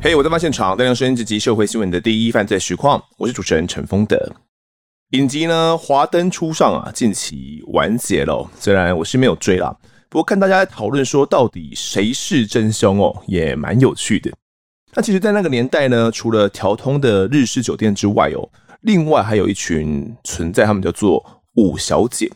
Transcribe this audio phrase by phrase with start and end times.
[0.00, 4.18] 嘿我在发现场，带您收听这集社会新闻的第一犯罪实况，我是主持人陈丰德。
[5.12, 8.46] 影集呢，《华灯初上》啊，近期完结了。
[8.58, 9.74] 虽然我是没有追啦，
[10.10, 14.30] 不过看大家在讨论说到底谁是真凶哦，也蛮有趣的。
[14.92, 18.46] 那其实，在那个年代呢，除了调通的日式酒店之外哦，
[18.82, 22.30] 另外还有一群存在，他们叫做五小姐。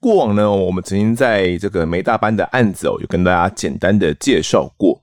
[0.00, 5.00] 过往呢，我们曾经在这个梅大班的案子哦，有跟大家简单的介绍过。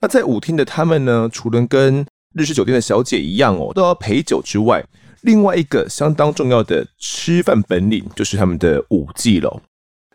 [0.00, 4.84] 那在舞厅的他们呢，除了跟日式酒店的小姐一样哦，都要陪酒之外，
[5.22, 9.60] 另外一个相当重要的吃饭本领就是他们的舞技了。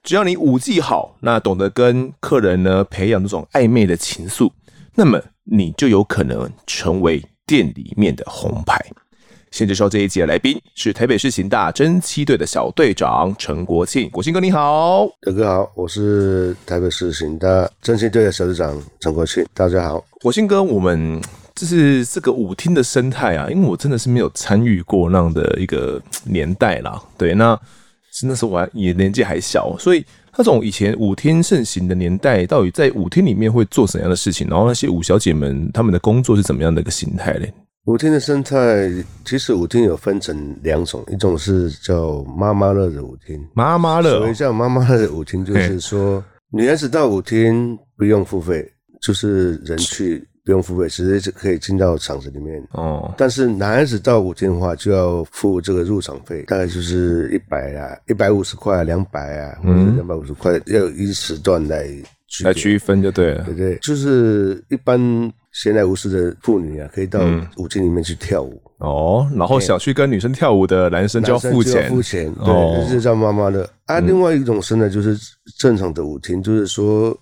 [0.04, 4.50] 只要你舞技好，那懂得跟客人呢培养这种暧昧的情愫，
[4.96, 8.80] 那么你就有可能成为店里面的红牌。
[9.52, 17.48] 先介绍这一集的来宾是台北市刑大侦缉队的小队长陈国庆，国庆哥你好，大哥好，我是台北市刑大
[17.84, 21.22] 侦缉队的小队长陈国庆，大家好，国庆哥，我们
[21.54, 27.54] 就是这个舞厅的生态啊，因为我真的是没有参与过那样的一个年代啦，对，那
[28.14, 30.06] 是那时候我还也年纪还小，所以
[30.38, 34.48] 那种以前舞厅盛行的年代，到底在舞厅里面会做什么样的事情？
[34.48, 37.54] 然后那些舞小姐们他们的工作是怎么样的一个形态嘞？
[37.86, 38.92] 舞厅的生态，
[39.26, 44.20] 其实舞厅有分成两种，一种是叫妈妈乐的舞厅，妈妈乐。
[44.20, 48.64] 所谓叫妈妈乐的舞厅，就是说女孩子到舞厅不用付费，
[49.02, 52.64] 就是人去不用付费，直接就可以进到场子里面。
[52.74, 53.12] 哦。
[53.18, 61.88] 但是男孩子到舞厅的话，就要付这个入场费，大概就是一百啊，一百五十块，两百啊，或者两百五十块，要一时段来
[62.44, 65.34] 来区分就对了，对对，就是一般。
[65.54, 67.20] 闲来无事的妇女啊，可以到
[67.58, 69.32] 舞厅里面去跳舞、嗯、哦。
[69.36, 72.34] 然后想去跟女生跳舞的男生就要付钱，付钱。
[72.36, 73.70] 对，哦、这叫妈妈的。
[73.86, 75.18] 啊，另外一种是呢，就是
[75.60, 77.16] 正常的舞厅，嗯、就是说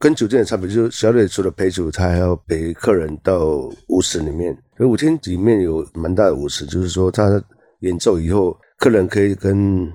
[0.00, 4.56] 跟酒店的差别，就是小姐除了陪酒，她还要陪客人到舞池里面。
[4.76, 7.42] 而舞厅里面有蛮大的舞池，就是说她
[7.80, 9.88] 演奏以后，客人可以跟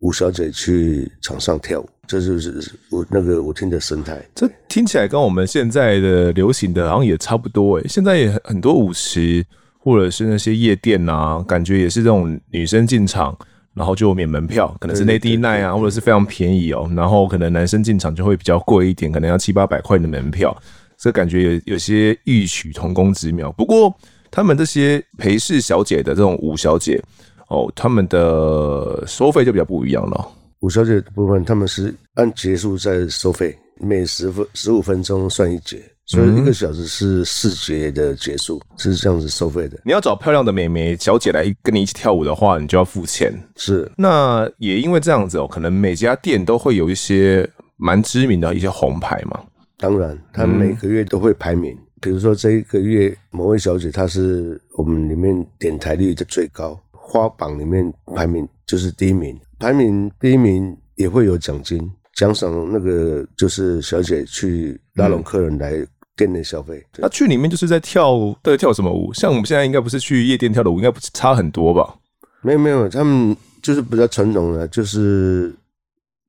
[0.00, 1.88] 舞小姐去场上跳舞。
[2.10, 7.86] 这就是舞那个舞厅的生态，这听起来跟我们现在的流行的好像也差不多诶。
[7.86, 9.46] 现在也很多舞池
[9.78, 13.38] 或者是那些夜店啊，感觉也是这种女生进场，
[13.74, 16.90] 然后就免门票，可能是 Lady Night 啊，或者是非常便宜哦。
[16.96, 20.56] 然后可能男生进场就会比较贵一点，可能要七八百块的门票，
[20.98, 23.52] 这感觉有有些异曲同工之妙。
[23.52, 23.94] 不过
[24.32, 27.00] 他们这些陪侍小姐的这种舞小姐
[27.46, 30.26] 哦，他们的收费就比较不一样了。
[30.26, 39.80] 舞小姐的部分，他们是按结束在收费，每十分十五分钟算一节，所以一个小时是四节的结束，是这样子收费的。
[39.84, 43.32] 你要找漂亮的美眉小姐来跟你一起跳舞的话，你就要付钱。
[43.56, 49.40] 是，那也因为这样子哦，可能每家店都会有一些蛮知名的一些红牌嘛。
[49.78, 59.36] 当然，他每个月都会排名，嗯、比如说这一个月某位小姐她是我们里面点台率的最高，花榜里面排名就是第一名。
[59.58, 65.84] 排名第一名也会有奖金，奖赏那个就是小姐去拉拢客人来
[66.16, 66.80] 店内消费。
[66.98, 68.12] 那去里面就是在跳，
[68.44, 69.12] 到底跳什么舞？
[69.12, 71.96] 像我们现在应该不是去夜店跳的舞，应该不是差很多吧？
[72.42, 75.52] 没有没有，他们就是比较传统的，就是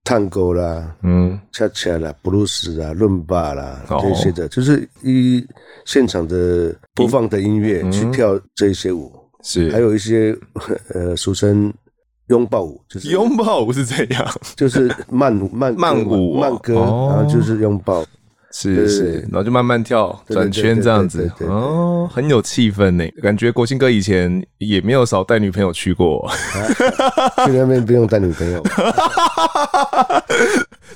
[0.03, 5.46] 探戈啦，嗯，恰恰啦，布鲁斯啦，伦巴啦这些的，就是以
[5.85, 9.13] 现场的播放的音乐去跳这些舞，
[9.44, 10.35] 是还有一些
[10.94, 11.72] 呃俗称。
[12.31, 14.25] 拥抱舞就是拥抱舞是这样，
[14.56, 18.03] 就是慢 慢慢舞慢歌，然后就是拥抱，
[18.53, 23.06] 是是，然后就慢慢跳转圈这样子，哦，很有气氛呢。
[23.22, 26.25] 感觉国庆哥以前也没有少带女朋友去过，
[27.46, 28.64] 去那边不用带女朋友，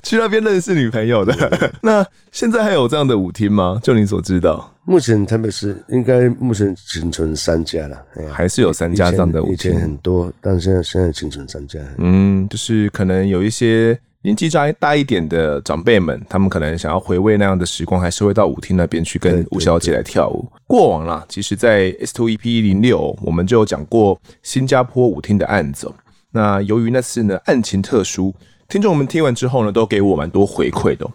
[0.05, 1.33] 去那边认识女朋友的。
[1.81, 3.79] 那现在还有这样的舞厅吗？
[3.81, 4.71] 就你所知道？
[4.85, 7.97] 目前台北市应该目前仅存三家了，
[8.31, 9.71] 还是有三家这样的舞厅。
[9.71, 11.79] 以前很多，但现在现在仅存三家。
[11.97, 20.47] 嗯，就是可能有一些年纪大大一点的长辈们，他们可能想要回味那样的时光，还是会到舞厅那边去跟舞小姐来跳舞。
[20.67, 25.91] 过往啦，其实，在 S Two EP 106，我们就有讲过新加坡舞厅的案子。
[26.29, 28.31] 那由于那次呢案情特殊，
[28.67, 31.09] 听众们听完之后呢，都给我蛮多回馈的。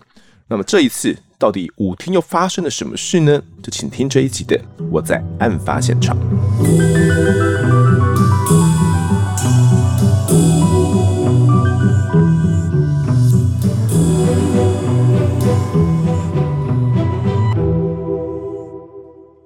[0.49, 1.17] 那么这一次。
[1.41, 3.43] 到底舞厅又发生了什么事呢？
[3.63, 4.59] 就请听这一集的
[4.91, 6.15] 《我在案发现场》。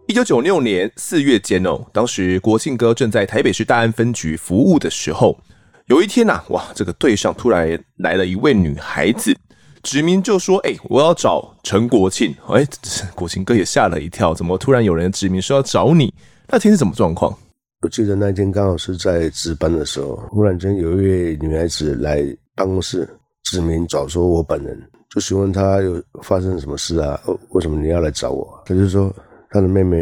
[0.08, 5.38] 一九九六年四月间哦，当时国庆哥正在台北市大安分局服务的时候，
[5.86, 9.36] 有一天呐、啊，哇，这个队上突然来了一位女孩子。
[9.82, 12.34] 指名就说：“哎、我要找陈国庆。
[12.48, 12.68] 欸”哎，
[13.14, 16.12] 国庆哥也吓了一跳，怎么突然有人指名说要找你？
[16.48, 17.36] 那天是什么状况？
[17.82, 23.06] 我记得那天刚好是在值班的时候，忽然间有一位女孩子来办公室，
[23.42, 27.20] 指名找说我本人，就询问她有发生什么事啊？
[27.50, 28.58] 为什么你要来找我？
[28.64, 29.14] 她就说
[29.50, 29.98] 她的妹妹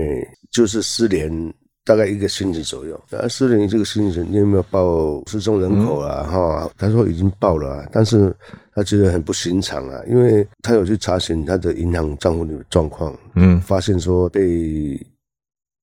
[0.53, 1.53] 就是失联。
[1.85, 6.23] 大概一个星期左右，啊，四零这个星期，你有没有报失踪人口啊？
[6.23, 8.35] 哈、嗯，他说已经报了啊，但是
[8.75, 15.01] 他觉得很不寻常啊，因为他有去查询他的银行账户的状况，嗯，发现说被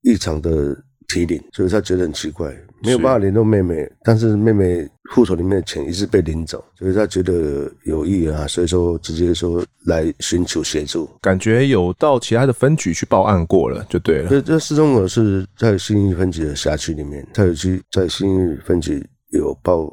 [0.02, 0.78] 异常的。
[1.12, 14.30] 提领，所以他觉得很奇怪，没有办法联络妹妹，但是妹妹户头里面的钱一直被领走，所以他觉得有异啊，所以说直接说来寻求协助，感觉有到其他的分局去报案过了，就对了。
[14.30, 19.86] 这这失踪者是在新义分局的辖区里面，他有去在新义分局有报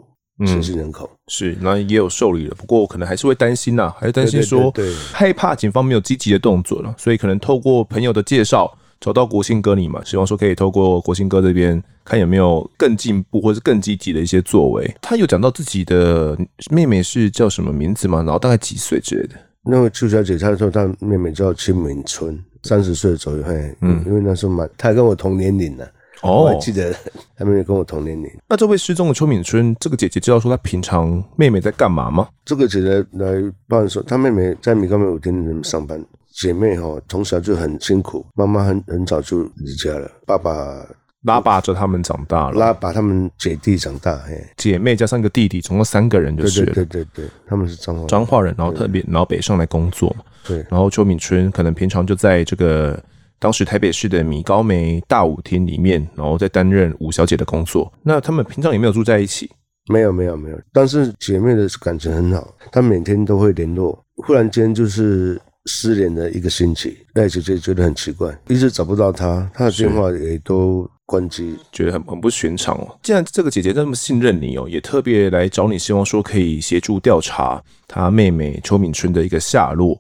[0.47, 4.73] 失踪人口，嗯、是那也有受理了，不过我可能还是会担心呐、啊，还是担心说
[5.13, 8.73] 害怕警方没有积极的动作了，所以可能透过朋友的介绍。
[9.01, 14.97] 找到国庆哥你嘛，希望说可以透过国庆哥这边看有没有更进步或是更积极的一些作为。
[15.03, 16.37] 他有讲到自己的
[16.71, 18.19] 妹妹是叫什么名字吗？
[18.19, 19.35] 然后大概几岁之类的？
[19.69, 23.43] 那个邱小姐她说她妹妹叫邱敏春，三十岁左右。
[23.43, 25.85] 嘿，嗯，因为那时候蛮，她跟我同年龄呢。
[26.23, 26.95] 哦，我还记得
[27.37, 28.31] 她妹妹跟我同年龄。
[28.49, 32.29] 那这位失踪的邱敏春，这个姐姐知道说她平常妹妹在干嘛吗？
[32.45, 36.01] 这个姐姐来报案说，她妹妹在米高梅舞厅里面上班。
[36.39, 40.87] 姐妹哈，从小就很辛苦，妈妈很很早就离家了，爸爸
[41.23, 46.75] 拉拔着他们长大了，拉拔他们姐弟长大，嘿，姐妹加上一个弟弟，总共三个人就是了。
[46.75, 50.25] 对对对对，他们是彰化彰化人，然后特别然后北上来工作嘛。
[50.47, 53.03] 对，然后邱敏春可能平常就在这个
[53.39, 57.91] 当时台北市的米高梅大舞厅里面，然后在担任舞小姐的工作。
[58.03, 59.51] 那他们平常有没有住在一起？
[59.89, 63.99] 没有没有没有，但是姐妹的感情很好，她每天都会联络。
[64.17, 65.41] 忽然间就是。
[65.67, 72.99] 失联了一个星期，那姐姐觉得很奇怪，一直找不到她，她的电话也都关机，觉得很很不寻常哦。
[73.03, 79.99] 既然这个姐姐这么信任你哦，也特别来找你，希望说可以协助调查她妹妹邱敏春的一个下落。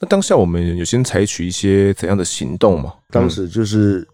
[0.00, 2.92] 那当下我们有先采取一些怎样的行动吗？
[3.10, 4.06] 当时就是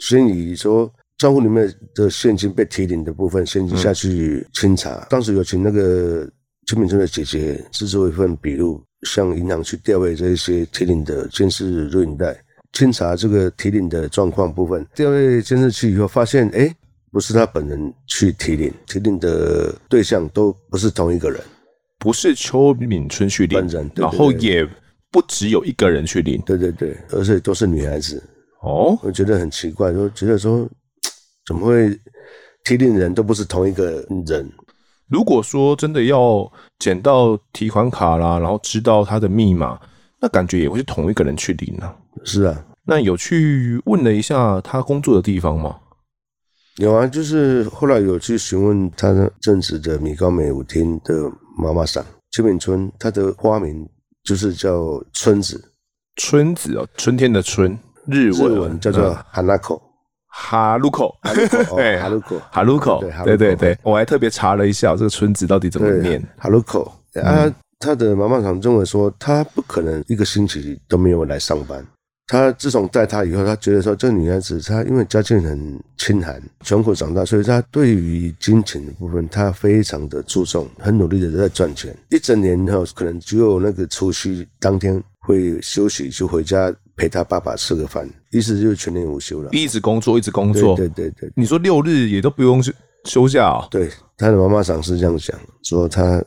[0.00, 4.90] 先以说账户里面的现金被提领的部分，现金下去清查。
[4.94, 6.28] 嗯、当时有请那个
[6.66, 8.82] 邱敏春的姐姐制作一份笔录。
[9.02, 12.36] 向银行去调阅这些铁岭的监视录影带，
[12.72, 14.86] 清查这个铁岭的状况部分。
[14.94, 16.74] 调阅监视器以后，发现哎，
[17.10, 21.40] 不是他本人去铁岭，铁岭的对象都不是同一个人，
[21.98, 24.68] 不是邱敏春去领，本人，对对对，然后也
[25.10, 28.22] 不只有一个人去领，对对对，而且都是女孩子。
[28.60, 30.68] 哦，我觉得很奇怪，说觉得说
[31.46, 31.98] 怎么会
[32.64, 34.48] 铁岭人都不是同一个人？
[35.12, 39.78] 如果说真的要捡到提款卡啦，然后知道他的密码，
[40.18, 41.94] 那感觉也会是同一个人去领啊。
[42.24, 45.76] 是啊，那有去问了一下他工作的地方吗？
[46.76, 49.12] 有啊，就是后来有去询问他
[49.42, 53.86] 正职的米高梅舞厅的妈妈桑邱敏春，他的花名
[54.24, 55.62] 就是叫春子，
[56.16, 59.78] 春子哦，春天的春，日文，日文叫做 Hanako。
[60.34, 61.14] 哈鲁口，
[61.76, 66.22] 对，哈鲁口，哈鲁口，对对对，我还特别查了一下这个村子到底怎么念。
[66.38, 66.90] 哈鲁口
[67.22, 71.84] 啊，他的妈妈常认为说，他不可能一个星期都没有来上班。
[72.28, 81.94] 他自从带他以后，他觉得说，这个女孩子她因为家境很清寒，穷苦长大，所以她对于金钱的部分，她非常的注重，很努力的在赚钱。
[82.08, 86.72] 一整年后，可能只有那个除夕当天会休息，就回家。
[86.96, 90.76] 陪他爸爸吃个饭，意思就是全年无休了，一直工作，一直工作。
[90.76, 92.72] 对对对，对，你说六日也都不用休
[93.04, 93.66] 休假啊？
[93.70, 96.22] 对，他的妈妈桑是这样讲，说他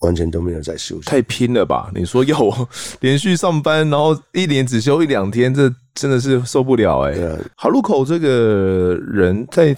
[0.00, 1.02] 完全都没有在休息。
[1.02, 1.90] 太拼了吧？
[1.94, 2.68] 你说要
[3.00, 7.26] 连续上班，然后一年只休一两天，这真的是受不了哎、欸。
[7.26, 9.74] 啊，哈路口这个人在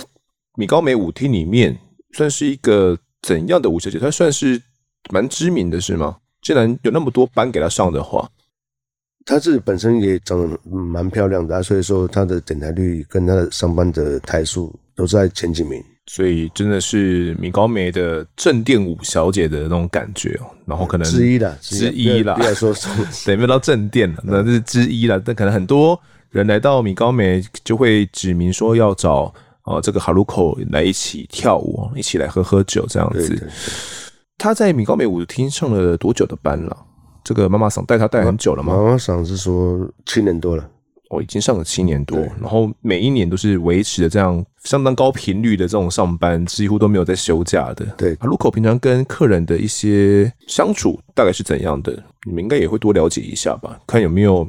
[0.57, 1.79] 米高梅舞厅里面
[2.17, 3.99] 算是一个怎样的舞小姐？
[3.99, 4.61] 她算是
[5.11, 6.17] 蛮知名的，是吗？
[6.43, 8.29] 既然有那么多班给她上的话。
[9.27, 20.47] 她自己本身也长得蛮漂亮的，所以说她的点台率跟她的上班的台数都在前几名，所以真的是米高梅的正殿舞小姐的那种感觉哦。
[20.67, 22.75] 然后可能之一啦，之一啦，不要说
[23.25, 25.21] 对，没有到正殿了，那是之一啦。
[25.25, 25.99] 但可能很多
[26.31, 33.49] 人来到米高梅就会指明说要找哦这个哈鲁口来一起跳舞，一起来喝喝酒这样子。
[34.37, 36.77] 他在米高梅舞厅上了多久的班了？
[37.25, 38.77] 这个妈妈桑带他带很久了吗？
[38.77, 40.71] 妈妈桑是说七年多了，
[41.09, 47.87] 我、哦、已经上了七年多，然后每一年都是维持的这样相当高频率的这种上班，几乎都没有在休假的。
[47.97, 51.93] 对，哈路口平常跟客人的一些相处大概是怎样的？
[52.27, 54.47] 你们应该也会多了解一下吧，看有没有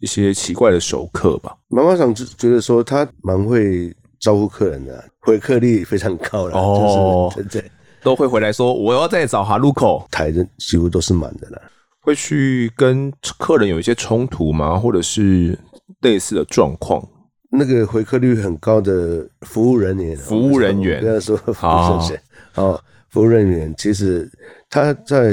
[0.00, 1.56] 一些奇怪的熟客吧。
[1.68, 6.58] 妈妈桑就觉得说他蛮会招呼客人的，回客率非常高了。
[6.58, 7.70] 哦，就是对对，
[8.02, 11.62] 都会回来说我要再找哈路口，台人几乎都是满的了。
[12.08, 14.78] 会去跟客人有一些冲突吗？
[14.78, 15.58] 或者是
[16.00, 17.06] 类似的状况？
[17.50, 22.16] 那个回客率很高的服务人员，服务人员，不要说服务生，
[22.54, 24.26] 哦，服务人员其实
[24.70, 25.32] 他在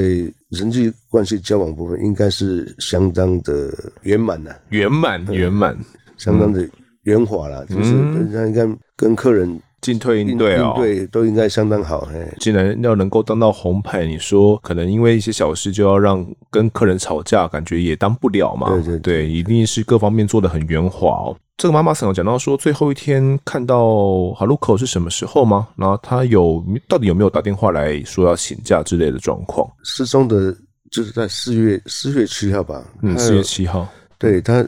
[0.50, 5.74] 人际关系交往部分应该是相当的圆满的，圆满圆满，
[6.18, 6.68] 相当的
[7.04, 7.92] 圆滑了，就是
[8.34, 9.58] 他应该跟客人。
[9.86, 12.08] 进退应对啊，对，都应该相当好。
[12.40, 18.68] 既然要能够当到红牌，你说可能因为一些小事就要让跟客人吵架，感觉也当不了嘛。
[18.68, 21.36] 对对对，一定是各方面做得很圆滑哦。
[21.56, 25.68] 这个妈妈桑有讲到说，最后一天看到哈鲁口是什么时候吗？
[25.76, 29.70] 然后他有到底有没有打电话来说要请假之类的状况？
[29.84, 30.52] 失踪的
[30.90, 32.84] 就是在四月四月七号吧？
[33.02, 33.86] 嗯，四月七号。
[34.18, 34.66] 对他。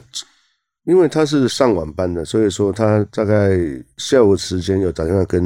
[0.89, 3.55] 因为他是上晚班的，所以说他大概
[3.97, 5.43] 下午时间有打电话跟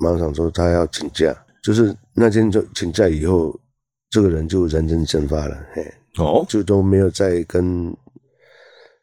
[0.00, 3.54] 马厂说他要请假，就是那天就请假以后，
[4.08, 7.94] 这个人就人间蒸发了，嘿，哦，就都没有再跟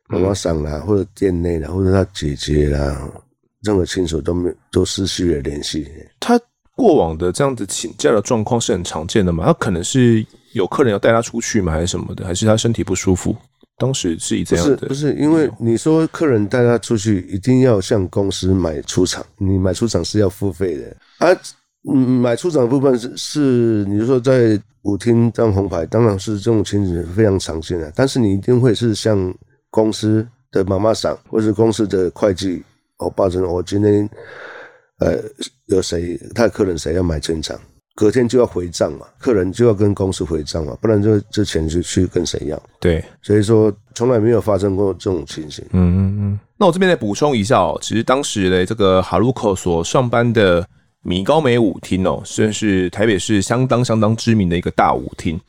[0.08, 3.08] 妈妈桑啦，或者店内啦，或者他姐姐啦，
[3.62, 5.88] 任何亲属都没都失去了联系。
[6.20, 6.42] 他
[6.76, 9.46] 过往的这样子请假的状况是很常见的嘛？
[9.46, 11.72] 他可能是有客人要带他出去嘛？
[11.72, 12.26] 还是什么的？
[12.26, 13.36] 还是他身体不舒服？
[13.84, 21.38] 当时是以这样的，不是不是，因为你说客人带他出去，一定要向公司买出场，你买出场是要付费的啊。
[22.22, 27.92] 买出场的部分是是，你就说在舞厅当红牌，当然是这种情景非常常见的。
[27.94, 29.36] 但是你一定会是向
[29.70, 32.64] 公司的妈妈桑，或是公司的会计，
[33.00, 34.10] 哦，保证我今天
[35.00, 35.22] 呃
[35.66, 37.60] 有谁，他的客人谁要买进场。
[37.96, 42.60] 隔天就要回账嘛，客人就要跟公司回账嘛，不然这这钱就去跟谁要？
[42.80, 45.64] 对，所以说从来没有发生过这种情形。
[45.74, 46.40] 嗯嗯嗯。
[46.58, 50.68] 那我这边再补充一下哦，其实当时的这个哈鲁口所上班的
[51.04, 55.40] 米高梅舞厅哦，算是台北市相当相当知名的一个大舞厅。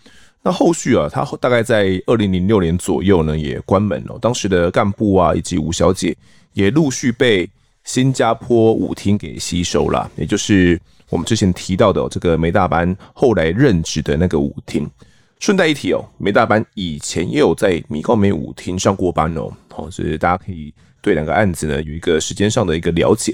[0.42, 4.18] 那后续啊，他大概在二零零六年左右呢，也关门了。
[4.20, 6.14] 当时的干部啊，以及吴小姐
[6.52, 7.48] 也陆续被
[7.84, 10.78] 新加坡舞厅给吸收了，也就是。
[11.14, 14.90] 我们之前提到的这个梅大班后来任职的那个舞厅，
[15.38, 23.33] 顺带一提哦，梅大班以前也有在米高梅舞厅上过班哦，好，所以大家可以对两个案子呢有一个时间上的一个了解。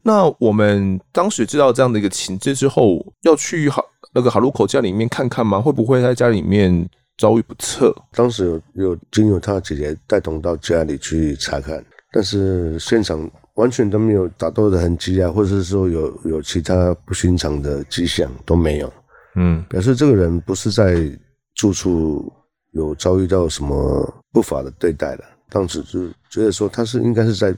[0.00, 3.84] 那我们当时知道这样的一个情节之后，要去哈
[4.14, 5.60] 那个哈鲁口家里面看看吗？
[5.60, 7.94] 会不会在家里面遭遇不测？
[8.12, 13.30] 当时有有经由他姐姐带同到家里去查看，但是现场。
[13.54, 18.92] 完全都没有打斗的痕迹啊，或者是说有有其他不寻常的迹象都没有，
[19.36, 21.08] 嗯，表示这个人不是在
[21.54, 22.32] 住处
[22.72, 25.24] 有遭遇到什么不法的对待了。
[25.48, 27.56] 当时就觉得说他是应该是在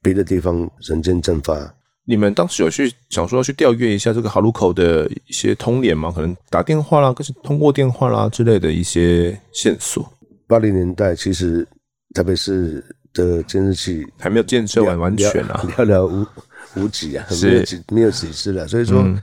[0.00, 1.74] 别的地方人间蒸发。
[2.04, 6.12] 你们当时有去想说要去调阅一下这个哈鲁口的一些通联吗？
[6.14, 10.08] 可能打电话啦，或是通过电话啦之类的一些线索。
[10.46, 11.66] 八零年代其实
[12.14, 12.84] 特别是。
[13.12, 16.26] 的监视器还没有建设完完全啊，寥寥无
[16.76, 18.66] 无几啊，没有几没有几次了。
[18.66, 19.20] 所以说，嗯、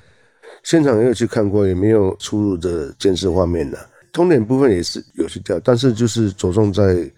[0.64, 3.78] 现场也有去看过，也没有出入的监视画面的。
[4.12, 7.12] 通点部分也是有去调，但是就是着重在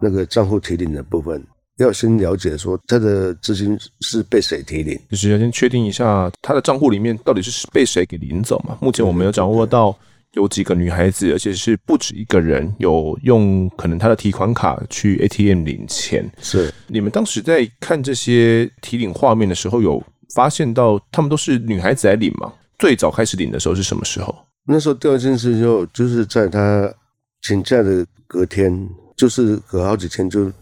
[0.00, 1.42] 那个账户提领的部分，
[1.78, 8.78] 要先了解说他的资金是被谁提领，就是要先确定一下他的账户里面到底是被谁给领走嘛。
[8.80, 9.96] 目前我没有掌握到。
[10.36, 16.30] 有几个女孩子，而且是不止一个人，有用可能她的提款卡去 ATM 领钱。
[16.42, 20.02] 是你们当时在看这些提领画面的时候，有
[20.34, 22.52] 发现到他们都是女孩子来领吗？
[22.78, 24.36] 最早开始领的时候是什么时候？
[24.68, 26.92] 那时候第二件事就就是在她
[27.40, 30.52] 请假的隔天，就是隔好几天就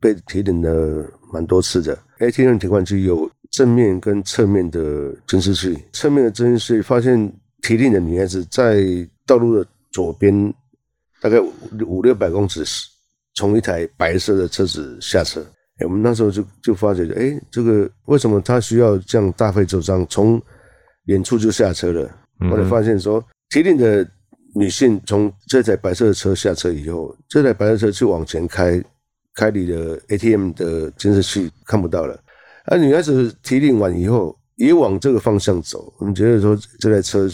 [0.00, 1.96] 被提领了蛮多次的。
[2.18, 7.32] ATM 提款机有正面跟侧面的监视器，侧面的监视器发现
[7.62, 8.84] 提领的女孩子在。
[9.30, 10.52] 道路的左边，
[11.20, 11.52] 大概五
[11.86, 12.64] 五六百公尺，
[13.34, 15.40] 从一台白色的车子下车。
[15.78, 20.42] 哎，我们那时候就就发觉，哎，这个为什么他需要这样大费周章，从
[21.04, 22.10] 远处就下车了？
[22.50, 24.04] 后来发现说，提领的
[24.52, 28.82] 女性从这台白色的车下车以后，这台白色车就往前开，
[29.34, 32.20] 开离的 ATM 的监视器看不到了。
[32.64, 35.94] 而女孩子提领完以后，也往这个方向走。
[35.98, 37.30] 我们觉得说，这台车。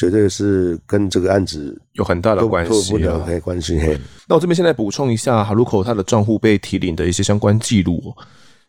[0.00, 3.78] 绝对是跟这个案子有很大的关系啊，没关系。
[4.26, 8.00] 那我这边现在补充一下哈鲁口他的账户被提领的一些相关记录。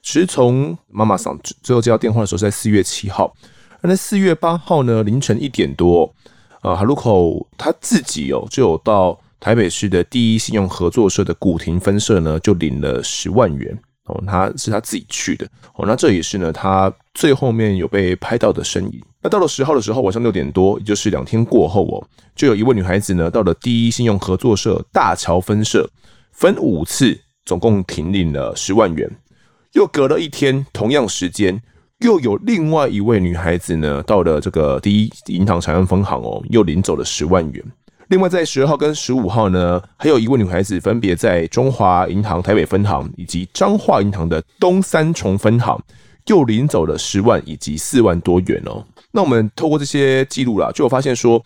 [0.02, 3.34] 其实从妈妈桑最后接到电话的时候是在四月七号，
[3.82, 6.14] 那在四月八号呢凌晨一点多，
[6.64, 19.02] 呃，哈鲁口他自己哦就有到台北市的第一信用合作社的古亭分社呢就领了十万元哦，他是他自己去的哦，那这也是呢他最后面有被拍到的身影。
[19.24, 22.04] 那到了十号的时候晚上六点多，也就是两天过后哦，
[22.36, 25.88] 就有一位女孩子呢到了第一信用合作社大桥分社，
[26.32, 29.10] 分五次总共停领了十万元。
[29.74, 31.62] 又隔了一天，同样时间，
[32.00, 37.64] 又有另外一位女孩子呢，到了这个第一银行长安分行哦，又领走了十万元。
[38.08, 45.82] 另外，在十二号跟十五号呢，还有一位女孩子分别在中华银行台北分行以及彰化银行的东三重分行，
[46.26, 48.84] 又领走了十万以及四万多元哦。
[49.12, 51.44] 那我们透过这些记录啦，就有发现说。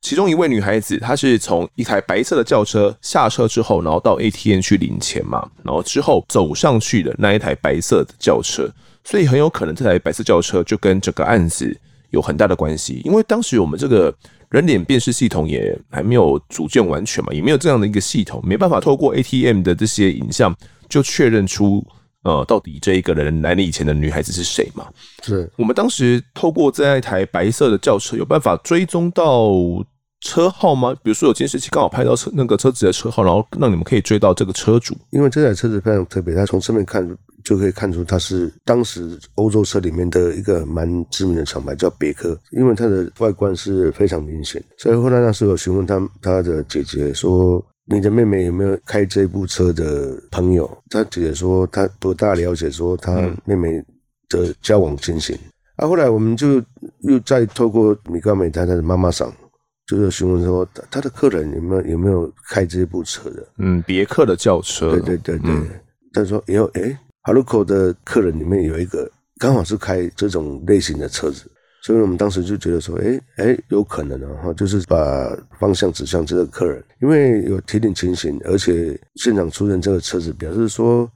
[0.00, 8.70] 其中一位女孩子，她是从一台白色的轿车下车之后，然后到 ATM 去领钱嘛，然后之后走上去的那一台白色的轿车，
[9.02, 11.74] 所以很有可能这台白色轿车就跟这个案子
[12.10, 14.14] 有很大的关系，因为当时我们这个
[14.50, 20.54] 人脸辨识系统也还没有组建完全嘛，也没有这样的一个系统，没办法透过 ATM 的这些影像
[20.86, 21.82] 就确认出
[22.24, 24.86] 呃到底这一个人来领钱的女孩子是谁嘛？
[25.22, 29.52] 是我们当时透过这一台白色的轿车有办法追踪到。
[30.26, 30.94] 车号吗？
[31.02, 34.96] 比如说有监视器刚好拍到车那个车子的车号，然后让你们可以追到这个车主。
[35.10, 37.06] 因为这台车子非常特别，它从侧面看
[37.44, 42.40] 就可以看出它是当时欧洲车里面的一个蛮知名的厂牌，叫别克。
[42.52, 53.82] 因为它的外观是非常明显，所以后来那时候询问他他的姐姐说：“你的妹妹有没有开这部车的朋友？”他姐姐说：“他不大了解，说他妹妹
[54.28, 55.36] 的交往情形。
[55.36, 56.62] 嗯”啊，后来我们就
[57.00, 59.32] 又再透过米高美太太的妈妈桑。
[59.86, 63.46] 就是询问说，他的客人有没有有没有开这部车的？
[63.58, 64.92] 嗯，别克的轿车。
[64.92, 65.50] 对对对对。
[65.50, 65.68] 嗯、
[66.10, 71.50] 他说以后，哎，哈鲁口的客人里面有一个刚好是开这种类型的车子，
[71.84, 81.06] 所以我们当时就觉得说，哎哎，有可能啊，哈，就是把方向指向这个客人，因为有提领情形，而且现场出现这个车子，表示说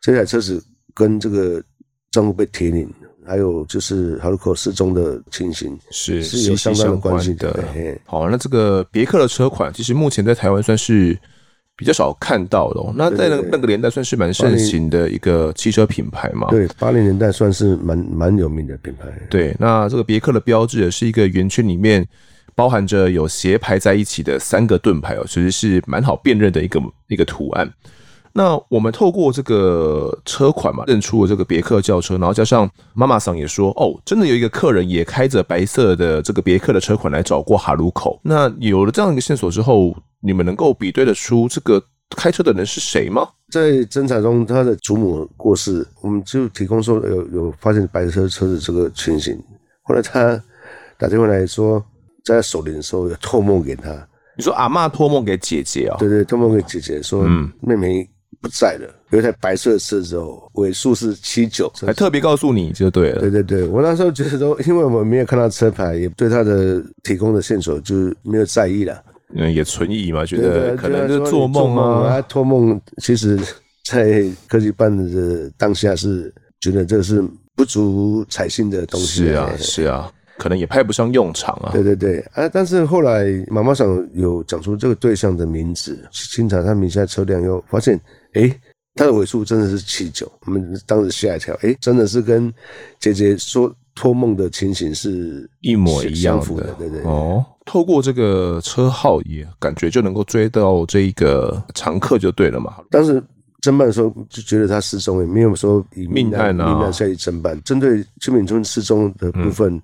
[0.00, 1.62] 这台车子跟这个
[2.10, 2.90] 账户被提领。
[3.26, 7.50] 还有就是哈鲁口失踪的情形是是有相当的关系的。
[7.54, 7.64] 的
[8.04, 11.18] 好，那这个别克的车款，其实目前在台湾算是
[11.76, 12.80] 比较少看到的。
[12.94, 16.48] 那在那那个年代算是蛮盛行的一个汽车品牌嘛？
[16.50, 19.06] 对，八零年代算是蛮蛮有名的品牌。
[19.28, 22.06] 对，那这个别克的标志也是一个圆圈里面
[22.54, 27.68] 包含着有斜排在一起的三个盾牌哦，其实是蛮好辨认的一个一个图案。
[28.36, 38.18] 那我们透过这个车款嘛，认出了这个别克轿车，然后加上妈妈桑也说，哦，真的有一个客人也开着白色的这个别克的车款来找过哈鲁口。
[38.22, 41.82] 那有了这样一个线索之后，你们能够比对得出这个
[42.16, 43.28] 开车的人是谁吗？
[43.52, 49.38] 在侦查中，他的祖母过世，我们就提供说有有发现白色车子这个情形。
[49.82, 50.42] 后来他
[50.98, 51.84] 打电话来说，
[52.24, 53.90] 在守灵的时候有托梦给他。
[54.36, 55.98] 你说阿嬷托梦给姐姐啊、哦？
[55.98, 58.08] 对对，托梦给姐姐说，嗯，妹妹。
[58.40, 63.20] 不在了，有一台白色的车子哦，尾数是七九，还特别告诉你就对了。
[63.20, 69.02] 对对对，我那时候觉得说，因为我们没有看到车牌，也对他的提供的线索就没有在意了。
[69.36, 72.22] 嗯，也存疑嘛，觉得可能就是做梦啊。
[72.22, 73.38] 托梦，其实，
[73.84, 77.22] 在科技办的当下是觉得这是
[77.56, 79.26] 不足采信的东西。
[79.26, 81.70] 是啊，是啊，可能也派不上用场啊。
[81.72, 88.00] 对对对，啊，但是后来妈妈桑有讲出这个对象的名字，清查他名下车辆，又发现。
[88.34, 88.52] 哎，
[88.94, 91.52] 他的尾数真的是七九，我们当时吓一跳。
[91.62, 92.52] 哎，真的是跟
[93.00, 97.02] 姐姐说托梦的情形是一模一样的，对对。
[97.02, 102.74] 哦，透过这个车号也感觉就能够追到这一个常客就对了嘛。
[102.90, 103.22] 当时
[103.62, 107.60] 侦办的时候就觉得他失踪，也没有说以命案啊，命案下去侦办。
[107.62, 109.82] 针对邱敏春失踪的部分，嗯、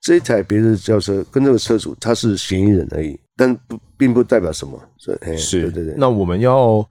[0.00, 4.78] 这一台别的轿车跟这个车主他是嫌疑人而已，但不并不代表什么。
[4.98, 5.94] 所以是，对对对。
[5.96, 6.86] 那我们要。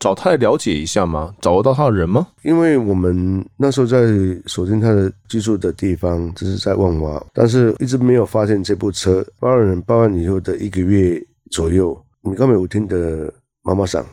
[0.00, 1.32] 找他来了解一下吗？
[1.42, 2.26] 找得到他的人吗？
[2.42, 3.98] 因为我们那时候在
[4.46, 9.24] 锁定他的居住的地方，就是在万华，但是一直没有发现这部车。
[9.38, 13.32] 报案人报案以后的一个月左右，米高梅舞厅的
[13.62, 14.04] 妈妈桑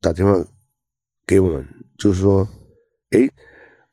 [0.00, 0.34] 打电话
[1.24, 1.64] 给我们，
[1.96, 2.46] 就是说
[3.16, 3.30] ：“诶，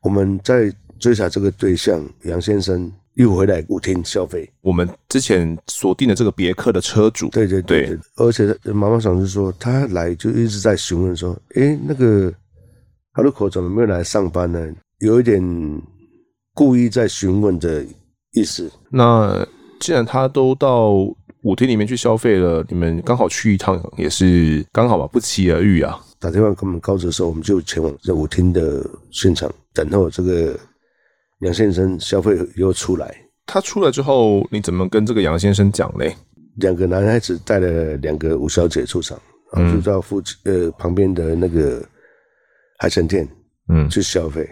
[0.01, 4.49] 我们在追查这个对象杨先生。”又回来舞厅消费。
[4.61, 12.33] 我们之前锁定的这个别克的车主，对对对，对，而且妈妈桑是说，他来就一直在询问说，哎，那个
[13.11, 14.73] 哈鲁口怎么没有来上班呢？
[14.99, 15.41] 有一点
[16.53, 17.85] 故意在询问的
[18.31, 18.71] 意思。
[18.89, 19.45] 那
[19.81, 20.91] 既然他都到
[21.43, 25.99] 舞厅里面去消费了，你们刚好去一趟，也是刚好吧，不期而遇啊。
[26.19, 30.57] 打电话给我们告知的时候，我们就前往这舞厅的现场等候这个
[31.39, 33.15] 杨先生消费又出来。
[33.45, 36.15] 他出来之后，你怎么跟这个杨先生讲嘞？
[36.57, 39.19] 两个男孩子带了两个吴小姐出场，
[39.53, 41.81] 然后就到附近呃旁边的那个
[42.77, 43.27] 海鲜店，
[43.69, 44.47] 嗯，去消费。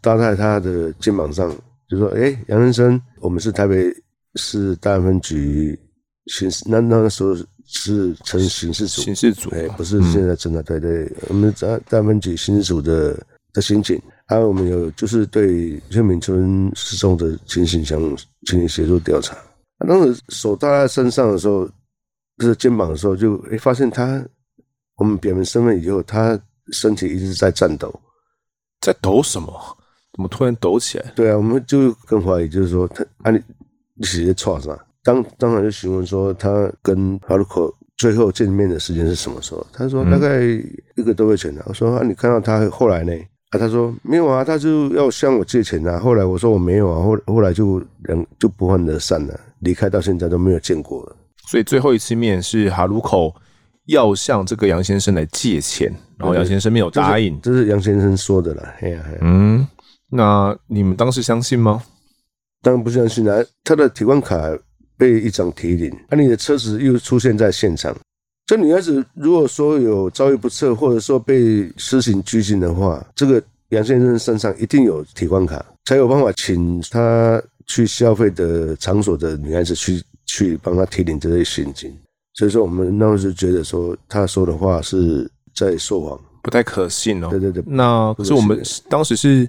[0.00, 1.50] 搭在他的肩膀上，
[1.88, 3.92] 就说：“哎，杨先生，我们是台北
[4.36, 5.76] 市大安分局
[6.26, 7.34] 刑事，那那时候
[7.66, 13.18] 是成刑事组，刑事组，哎，不是现在侦查队，对，我们大大安分局刑事组的
[13.52, 14.00] 的刑警。
[14.28, 17.98] 还有我们有就是对薛铭春失踪的情形，想
[18.46, 19.36] 进行协助调查。
[19.88, 21.66] 当时手搭在身上的时候，
[22.36, 24.22] 就是肩膀的时候，就哎发现他，
[24.96, 26.38] 我们表明身份以后，他
[26.72, 27.92] 身体一直在颤抖，
[28.80, 29.52] 在抖什么？”
[30.12, 31.12] 怎么突然抖起来？
[31.14, 33.40] 对啊，我们就更怀疑，就是说他啊，你
[33.94, 34.76] 你直接撞上？
[35.04, 39.64] 当当场就询问说，他跟哈鲁克最后见面的时间是什么时候？
[39.72, 40.42] 他说大概
[40.96, 41.54] 一个多月前。
[41.66, 43.12] 我说啊，你看到他后来呢？
[43.50, 45.98] 啊，他说没有啊，他就要向我借钱啊。
[45.98, 51.16] 后来我说我没有啊，后后来就人就不欢而散了，离开到现在都没有见过了。
[51.46, 53.34] 所以最后一次面是哈鲁口
[53.86, 58.74] 要向这个杨先生来借钱，然后杨先生没有答应，这是杨先生说的啦。
[58.80, 59.66] 哎呀，嗯。
[60.10, 61.82] 那你们当时相信吗？
[62.62, 63.44] 当然不相信啊！
[63.62, 64.36] 他的提款卡
[64.96, 67.94] 被一张提领，而、啊、你的车子又出现在现场。
[68.48, 81.94] 这女孩子如果说有遭遇不测，或者说被私刑拘禁的话，这个杨先生身上一定有提款卡，才有办法请他去消费的场所的女孩子去去帮他提领这些现金。
[82.32, 87.28] 所以说，我们那时候觉得说他说的话是在说谎，不太可信哦。
[87.28, 88.58] 对对对，那可是我们
[88.88, 89.46] 当时是。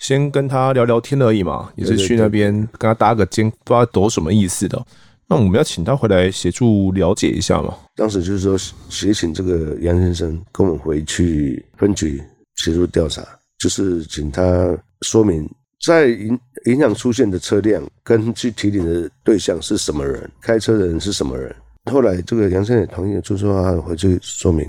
[0.00, 4.80] 先跟他聊聊天而已嘛，也是去那边跟他搭个肩，不知道抖什么意思的。
[5.28, 7.76] 那我们要请他回来协助了解一下嘛。
[7.94, 8.56] 当时就是说，
[8.88, 12.22] 协请这个杨先生跟我们回去分局
[12.56, 13.22] 协助调查，
[13.58, 15.48] 就是请他说明
[15.84, 21.54] 在影影响出现的车辆跟去提领的对象是什么人，开车的人是什么人。
[21.92, 24.68] 后来这个杨先生也同意了，就说他回去说明。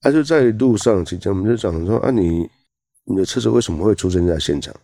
[0.00, 2.48] 他就在路上期间，我们就讲说啊，你。
[3.06, 4.74] 你的车子为什么会出现在现场？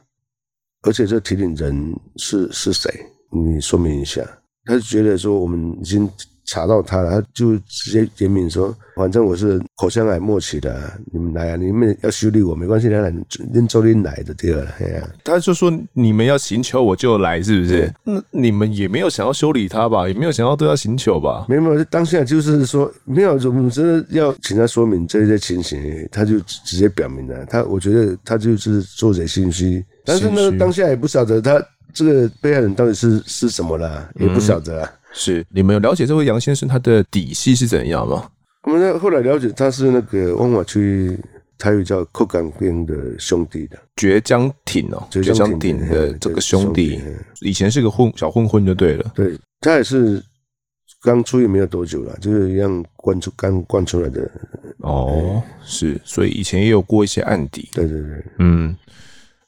[0.83, 2.93] 而且这提领人是是谁？
[3.33, 4.21] 你说明一下。
[4.65, 6.09] 他就觉得说我们已经。
[6.47, 13.13] 查到他了，他就直接点名说：“反正我是口腔癌末期的，你们来啊，你们要修理我没关系，来来，
[13.55, 14.67] 恁周林来的对了。
[15.23, 17.95] ”他就说：“你们要寻求我就来，是不是？
[18.03, 21.47] 那你们也没有想要修理他吧，也没有想要对他寻求吧？
[21.49, 27.47] 没有，没有，当下就是说没有，我们真的要请他说明这些情形，他就直接表明了。
[27.47, 34.83] 他我觉得他就是做贼心虚，但是呢，当下也不晓得他这个被害人到底是是什么了，也不晓得。
[34.85, 38.31] 嗯”是你们有了解这位杨先生他的底细是怎样吗？
[38.63, 41.19] 我们后来了解他是那个万华区
[41.59, 47.03] 他有叫扣港边的兄弟的绝江挺哦，绝江挺的这个兄弟，
[47.41, 49.13] 以前是个混小混混就对了。
[49.15, 50.23] 对，他也是
[51.03, 54.31] 刚出狱没有多久了，就是一样关出刚关出来的。
[54.79, 57.69] 哦，是，所以以前也有过一些案底。
[57.73, 58.77] 对对对，嗯，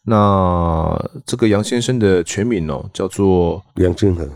[0.05, 4.29] 那这个杨先生的全名哦叫做杨金河。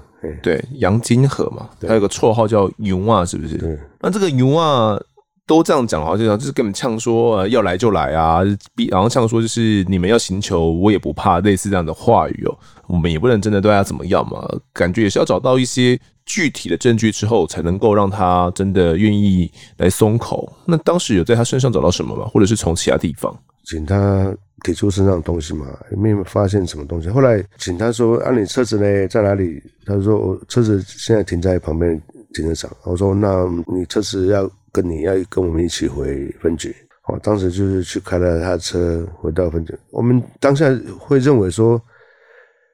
[0.43, 3.57] 对，杨金河嘛，他有个绰号叫“牛啊”，是不是？
[3.59, 3.79] 对。
[4.01, 4.99] 那这个“牛啊”
[5.47, 8.41] 都这样讲，好像就是跟你们呛说、呃、要来就来啊，
[8.75, 12.59] 逼，然后呛说就是你们要寻求我也不怕，类似这样的话语哦。
[12.89, 20.53] 我们也不能真的对他怎么样嘛，感觉也是要找到一些具体的证据之后，才能够让他真的愿意来松口。
[20.65, 22.25] 那当时有在他身上找到什么吗？
[22.33, 23.33] 或者是从其他地方？
[23.67, 24.35] 请他。
[24.65, 27.09] 提出身上的东西嘛，也没有发现什么东西。
[27.11, 32.01] 后来警察说：“啊，你车子呢，在哪里？”他说：“我车子现在停在旁边
[32.33, 36.75] 停车场。”我说：“那你车子要跟你要跟我们一起回分局。”
[37.07, 39.79] 哦，当时就是去开了他的车回到分局。
[39.91, 40.67] 我们当下
[40.99, 41.81] 会认为说，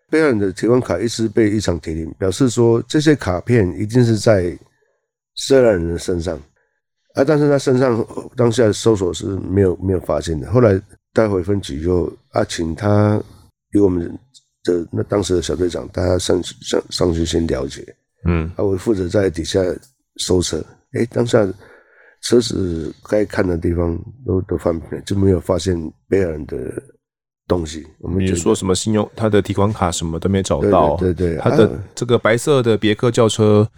[0.09, 4.57] 被害人的提款卡一直被异常提领，表示说这些卡片一定是在
[5.35, 6.41] 涉案人的身上。
[7.15, 10.51] 啊，但是他身上当下搜索是没有没有发现的。
[10.51, 10.81] 后来。
[11.15, 13.23] 带回分局以后，啊，请他
[13.73, 14.19] 由我们
[14.65, 17.85] 的那当时的小队长带他上上上去先了解，
[18.25, 19.61] 嗯，啊，我负责在底下
[20.17, 20.57] 搜车，
[20.95, 21.47] 哎、欸，当下
[22.23, 23.95] 车子该看的地方
[24.25, 25.77] 都都翻遍，就没有发现
[26.09, 26.83] 被害人的
[27.47, 27.87] 东西。
[27.99, 33.69] 我们就说什么信用，他的提款卡什么都没找到，对对，对，他的这个白色的别克轿车，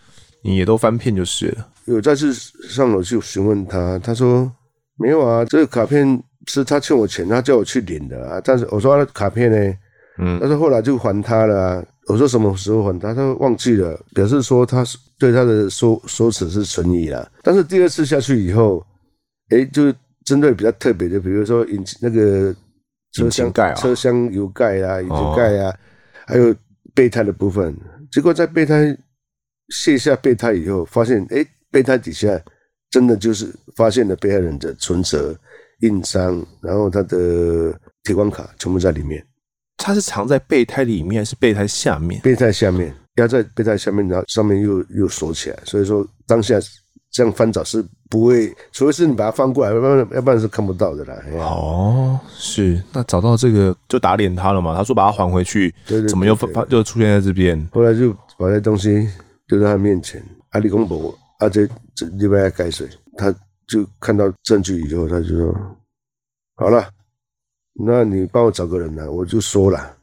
[0.44, 1.66] 你也都翻片就是了。
[1.86, 2.32] 有再次
[2.68, 4.50] 上楼去询问他，他说
[4.96, 6.22] 没有啊，这个卡片。
[6.46, 8.38] 是他欠我钱，他叫我去领的啊。
[8.44, 9.78] 但是我说他的卡片呢？
[10.18, 11.84] 嗯，但是后来就还他了啊。
[12.06, 13.14] 我说什么时候还他？
[13.14, 14.84] 他说忘记了，表示说他
[15.18, 17.32] 对他的说说辞是存疑了。
[17.42, 18.86] 但是第二次下去以后，
[19.48, 19.90] 哎，就
[20.26, 22.54] 针对比较特别的，比如说引那个
[23.12, 25.74] 车厢盖啊，车厢有盖啊，引擎盖啊，
[26.26, 26.54] 还有
[26.94, 27.74] 备胎的部分。
[28.12, 28.94] 结果在备胎
[29.68, 32.40] 卸下备胎以后，发现哎，备胎底下
[32.90, 35.34] 真的就是发现了被害人的存折、
[35.80, 39.24] 印章，然后他的提款卡全部在里面。
[39.76, 42.20] 他是藏在备胎里面，还是备胎下面？
[42.20, 45.58] 备胎下面，压在备胎下面，然后上面又又锁起来。
[45.64, 46.54] 所以说当下
[47.10, 51.14] 这样翻找是不会，除非是你把它翻过来，要不然要不然是看不到的啦。
[51.38, 54.76] 哦，是，那找到这个就打脸他了嘛？
[54.76, 55.74] 他说把它还回去，
[56.08, 57.68] 怎么又发就出现在这边？
[57.72, 59.08] 后来就把这东西
[59.46, 63.34] 丢在他面前，阿里公伯，阿这这里边要改水，他
[63.66, 65.76] 就看到证据以后，他就说
[66.54, 66.88] 好了。
[67.72, 69.96] 那你帮我找个人来，我就说了，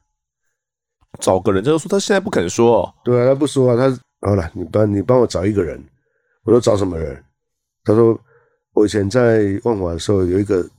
[1.19, 5.81] 找个人，就是说他现在不肯说，对啊，他不说啊，他好了，你帮你帮我找一个人，
[6.43, 7.23] 我说找什么人？
[7.83, 8.19] 他说
[8.73, 10.69] 我以前在万华的时候有一个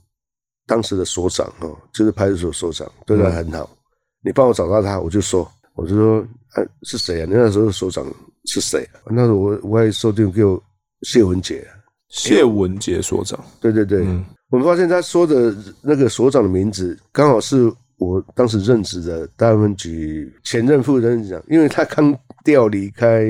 [0.67, 3.77] 当时的所长哦，就是派出所所长，对他很好，嗯、
[4.21, 6.21] 你帮我找到他，我就说，我就说
[6.51, 7.25] 啊是谁啊？
[7.27, 8.05] 你那时候所长
[8.45, 8.87] 是谁？
[9.09, 10.61] 那时候我我还说定给我
[11.01, 11.65] 谢文杰，
[12.09, 14.03] 谢文杰所长，对对对。
[14.05, 15.51] 嗯我们发现他说的
[15.81, 23.25] 那个所长的名字，刚好是我当时任职的大安分局前任副任长，因为他刚调离开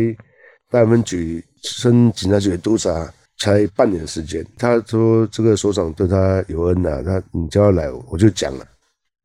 [0.70, 4.46] 大安分局，升警察局的督察，才半年时间。
[4.58, 8.68] 他说这个所长对他有恩呐，他你叫他来，我就讲了。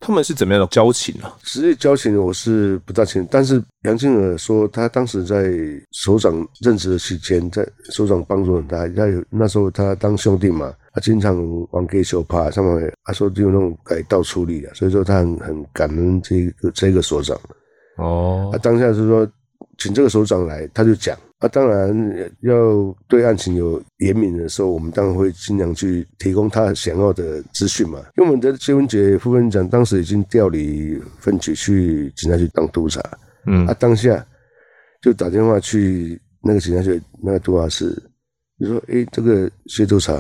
[0.00, 1.37] 他们是怎么样的交情呢、啊？
[1.42, 5.52] 实际交情我是不大清楚，但是杨靖尔说他当时在
[5.90, 10.72] 所长任职的期间，在所长帮助他，他有那时候他当兄弟嘛。
[10.90, 11.37] 他经常
[11.70, 17.38] 往给手帕，上面他说就有那种改道处理啊，所以说他很很感恩这个这个所长。
[17.98, 19.24] 哦，他当下是说
[19.78, 27.98] 请这个首长来，他就讲，啊，当然要对案情有严敏的时候，我们当然会尽量去提供他想要的资讯嘛。
[28.16, 33.00] 因为我们的谢文杰副分长当时已经调离分局去警察局当督察，
[33.46, 34.24] 嗯，啊当下
[35.00, 37.90] 就打电话去那个警察局那个督察室，
[38.58, 40.14] 就说，哎，这个谢督察。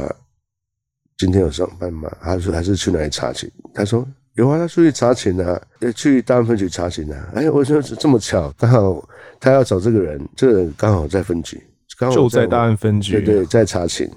[1.16, 2.08] 今天有上班吗？
[2.20, 3.52] 他说还是去哪里查去？
[3.74, 4.06] 他说
[4.38, 5.60] 有啊，他出去查寝啊，
[5.96, 7.28] 去大安分局查寝啊。
[7.34, 9.08] 哎，我说这么巧，刚好
[9.40, 11.60] 他要找这个人，这个人刚好在分局，
[11.98, 14.08] 刚好在，就在大安分局，对对，在查寝，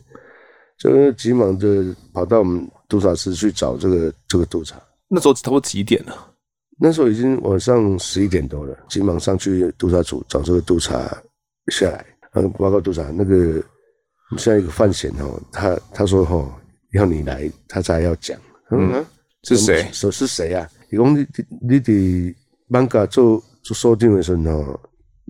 [0.77, 4.79] 就急忙的跑到我们督察室去找这个这个督察。
[5.07, 6.15] 那时候差不多几点了？
[6.79, 10.99] 那时候已经晚上十一点多了，急忙上去督察组找这个督察
[11.71, 13.53] 下来，嗯，报告督察，那个
[14.37, 16.57] 现在一个范闲哦，他他说哈。
[16.93, 18.37] 要你来，他才要讲。
[18.69, 19.05] 嗯，嗯
[19.43, 19.87] 是谁？
[19.91, 20.69] 说是谁啊？
[20.91, 21.25] 伊讲你
[21.61, 22.35] 你伫
[22.69, 24.79] 艋舺做做所长的时候，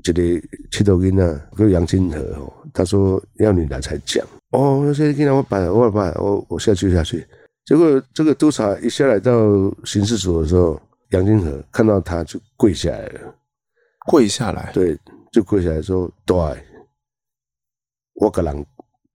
[0.03, 2.53] 一个七头囡仔叫杨金河哦。
[2.73, 4.25] 他说要你来才讲。
[4.51, 7.25] 哦，那些囡仔我办，我办，我我下去下去。
[7.65, 9.31] 结果这个督察一下来到
[9.85, 13.35] 刑事所的时候，杨金河看到他就跪下来了。
[14.07, 14.71] 跪下来？
[14.73, 14.97] 对，
[15.31, 16.35] 就跪下来说：“对，
[18.15, 18.65] 我给人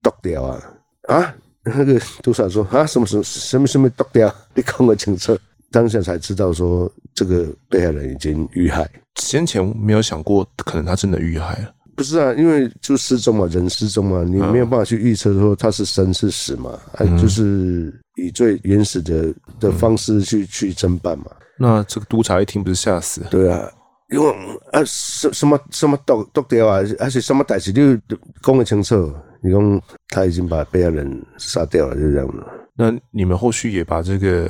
[0.01, 0.63] 剁掉啊
[1.03, 4.33] 啊！”那个督察说啊，什么什么什么什么剁掉？
[4.57, 5.37] 你看我清楚，
[5.69, 8.89] 当下才知道说这个被害人已经遇害。
[9.21, 11.71] 先前没有想过，可能他真的遇害了。
[11.95, 21.25] 不是啊，因为就失踪嘛，人失踪嘛，你没有办法去预测说他是生是死嘛，嗯、就是以最原始的的方式去、嗯、去侦办嘛。
[21.59, 23.21] 那这个督察一听不是吓死？
[23.29, 23.67] 对啊，
[24.11, 24.31] 因为
[24.71, 27.99] 啊什什么什么剁剁掉啊，而且什么代志，你
[28.41, 29.13] 讲得清楚。
[29.39, 29.61] 你说
[30.09, 32.43] 他已经把被害人杀掉了，就这样子。
[32.77, 34.49] 那你们后续也把这个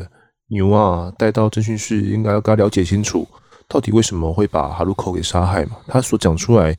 [0.49, 3.27] 牛啊带到侦讯室，应该要跟他了解清楚，
[3.67, 5.77] 到底为什么会把哈鲁口给杀害嘛？
[5.87, 6.73] 他所讲出来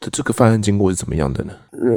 [0.00, 1.52] 的这个犯案经过是怎么样的呢？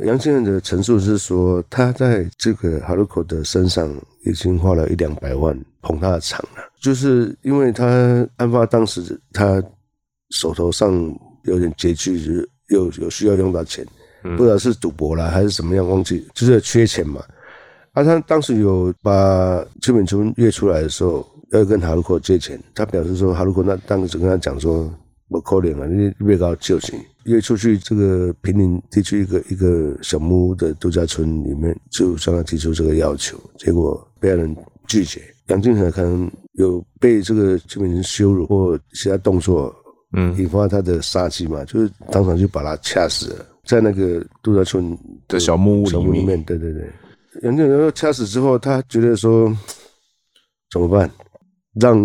[0.06, 3.90] 杨先生的陈述是说，他在这个哈鲁口的身上
[4.26, 7.86] 已经花了一两百万捧他的场了，就是因为他
[8.38, 9.62] 案发当时他
[10.30, 10.94] 手头上
[11.46, 13.86] 有点拮据，就是有有需要用到钱。
[14.36, 17.24] 不知道是赌博了还是怎么样，忘记就是缺钱嘛。
[18.00, 22.58] 啊，他当时有把邱炳春约出来的时候，要跟哈鲁克借钱。
[22.74, 24.90] 他表示说，哈鲁克那当时跟他讲说，
[25.28, 26.98] 我可能啊，你越高借钱。
[27.26, 34.56] 约出去这个平林地区一个一个小木屋的度假村里面，就向他提出这个要求，结果被害人
[34.88, 35.22] 拒绝。
[35.48, 39.76] 杨金河可能有被这个邱炳春羞辱或其他动作，
[40.14, 43.46] 嗯，引发他的杀机嘛，就是当场就把他掐死了。
[43.66, 46.90] 在那个度假村的小木屋里面，小木屋里面，对对对。
[47.44, 49.56] 杨建仁掐死之后，他觉得说
[50.72, 51.10] 怎么办？
[51.80, 51.96] 让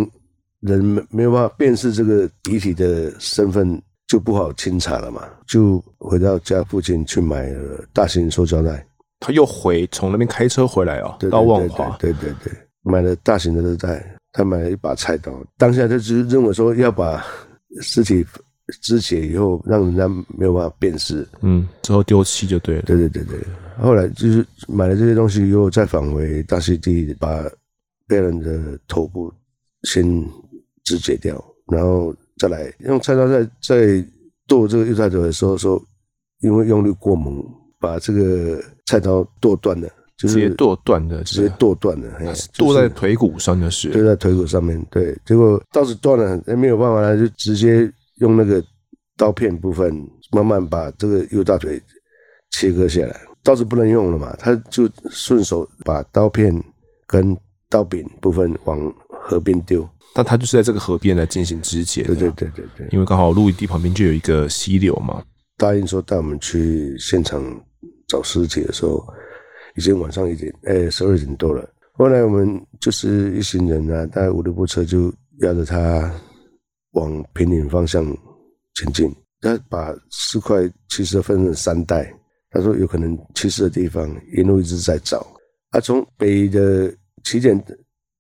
[0.61, 5.23] 人没没有办法辨识这个遗体的身份，就不好清查了嘛。
[5.47, 8.87] 就回到家附近去买了大型塑胶袋。
[9.21, 11.97] 他又回从那边开车回来啊、哦，到万华。
[11.99, 12.53] 对对对。
[12.83, 17.25] 买了大型的热带，他买了一把菜刀，当下他就认为说要把
[17.81, 18.25] 尸体
[18.81, 22.83] 肢解以后，让人家没有办法辨识，嗯，之后丢弃就对了。
[22.83, 23.39] 对对对对，
[23.79, 27.45] 后来就是买了这些东西，以后再返回大溪地，把
[28.07, 29.33] 别人的头部
[29.83, 30.05] 先
[30.85, 34.05] 肢解掉，然后再来用菜刀在在
[34.47, 35.83] 剁这个幼态者的时候说，
[36.41, 37.45] 因为用力过猛，
[37.79, 39.89] 把这个菜刀剁断了。
[40.17, 42.09] 就是、直接剁断的，直接剁断了，
[42.57, 48.63] 剁在腿骨上就是，剁，在腿骨上面，对，结果刀子断了，没有办法了，就直接用那个
[49.17, 49.95] 刀片部分
[50.33, 51.81] 慢慢把这个右大腿
[52.51, 56.55] 切割下来，刀子不能用了嘛，他就顺手把刀片
[57.07, 57.37] 跟
[57.69, 65.23] 刀柄部分往河边丢，但他就是在这个河边来进行肢解，对对对对对，因为刚好露营地旁边就有一个溪流嘛，
[65.57, 67.43] 答应说带我们去现场
[68.09, 69.05] 找尸体的时候。
[69.77, 71.69] 已经晚上一点，哎、欸，十二点多了。
[71.95, 76.15] 后来我们就是一行人啊，大概五六部车就压着他
[76.95, 78.05] 往坪林方向
[78.75, 79.15] 前进。
[79.41, 82.11] 他把四块其实分成三袋，
[82.51, 85.27] 他说有可能弃尸的地方一路一直在找。
[85.71, 86.91] 他、啊、从北的
[87.25, 87.63] 起点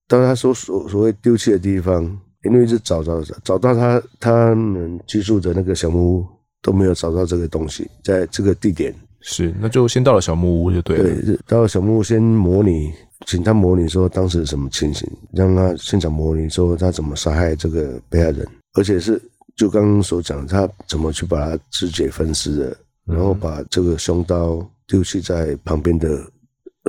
[0.07, 2.05] 到他所所所谓丢弃的地方，
[2.45, 6.27] 一路一直找找找，找到他他们居住的那个小木屋
[6.61, 8.95] 都没有找到这个东西，在这个地点。
[9.21, 11.05] 是，那就先到了小木屋就对了。
[11.23, 12.93] 对，到了小木屋先模拟，
[13.25, 19.21] 请他模拟说当时什么情形，让他现场模拟说他怎么杀害这个被害人，而且是
[19.57, 26.09] 就刚刚所讲，他怎么去把它肢解分尸的，然后把这个凶刀丢弃在旁边的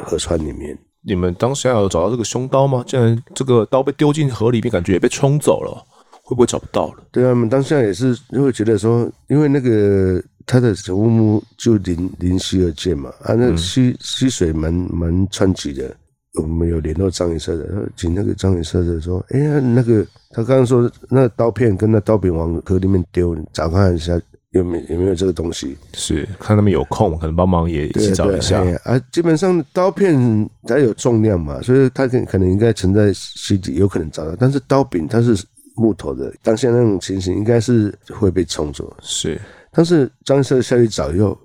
[0.03, 0.77] 河川里面。
[1.01, 2.83] 你们当时有找到这个凶刀吗？
[2.87, 5.83] 既然这个刀被丢进河里面，感觉也被冲走了，
[6.23, 7.03] 会不会找不到了？
[7.11, 10.23] 对啊，我们当下也是因为觉得说，因为那个。
[10.47, 15.97] 他的小木屋就临临溪而建嘛，啊，那溪溪水蛮蛮湍急的。
[16.37, 24.19] 我们有联络张营社的，请那个张营社的说，哎呀，那个他刚刚说那刀片跟那刀柄往河里面丢，找看一下
[24.51, 25.77] 有没有没有这个东西。
[25.93, 28.63] 是，看他们有空，可能帮忙也一起找一下。
[28.83, 34.35] 啊，基本上刀片它有重量嘛，所以它可可能应该存在溪底，有可能找到。
[34.37, 35.35] 但是刀柄它是
[35.75, 38.95] 木头的，当下那种情形应该是会被冲走。
[39.01, 39.39] 是。
[39.71, 41.37] 但是张社下去找以后，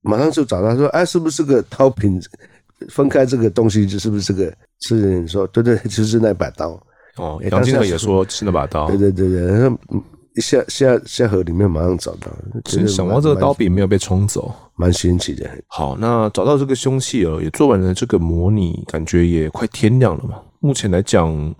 [0.00, 2.20] 马上就找到说：“哎，是不是个刀柄？
[2.88, 6.80] 分开这个东西，就是不是这个？”是人说：“对对，就是那把刀。”
[7.16, 8.88] 哦，杨金河也说是那把刀。
[8.88, 9.78] 对对对对，然后
[10.36, 12.28] 一下下下河里面马上找到。
[12.64, 15.48] 其实想到这个刀柄没有被冲走，蛮新奇的。
[15.66, 20.40] 好，那找到这个凶器了，也做完了这个模拟，感觉也快天亮了嘛。
[20.60, 21.54] 目前来讲。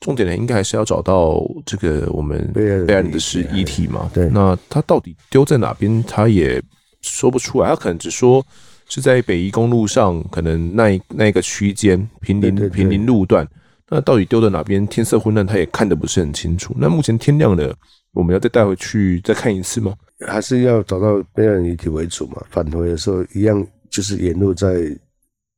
[0.00, 4.10] 重点呢，应该还是要找到这个我们被害人的是遗体嘛。
[4.14, 6.58] 对，那他到底丢在哪边，他也
[7.02, 7.68] 说不出来。
[7.68, 8.42] 他可能只说
[8.90, 13.48] 是在北宜公路上，可能那一那一个区间平林平林路段。
[13.88, 14.86] 那到底丢在哪边？
[14.86, 16.74] 天色昏暗，他也看得不是很清楚。
[16.76, 17.74] 那目前天亮了，
[18.12, 19.94] 我们要再带回去再看一次吗？
[20.26, 22.42] 还是要找到被害人遗体为主嘛？
[22.50, 24.94] 返回的时候一样，就是沿路在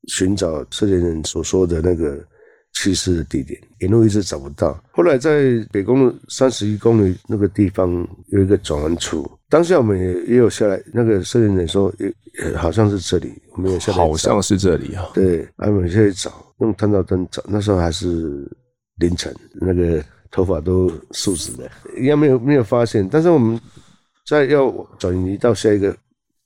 [0.08, 2.22] 寻找涉嫌人所说的那个。
[2.74, 4.82] 去世的地点，沿路一直找不到。
[4.92, 7.92] 后来在北公路三十一公里那个地方
[8.28, 10.82] 有一个转弯处，当下我们也也有下来。
[10.94, 12.06] 那个摄影人说，也
[12.42, 13.98] 也好像是这里，我们也下来。
[13.98, 15.10] 好像是这里啊。
[15.12, 17.44] 对，我们下去找，用探照灯找。
[17.46, 18.50] 那时候还是
[18.96, 23.06] 凌晨，那个头发都竖直的，应该没有没有发现。
[23.06, 23.60] 但是我们
[24.26, 25.94] 在要转移到下一个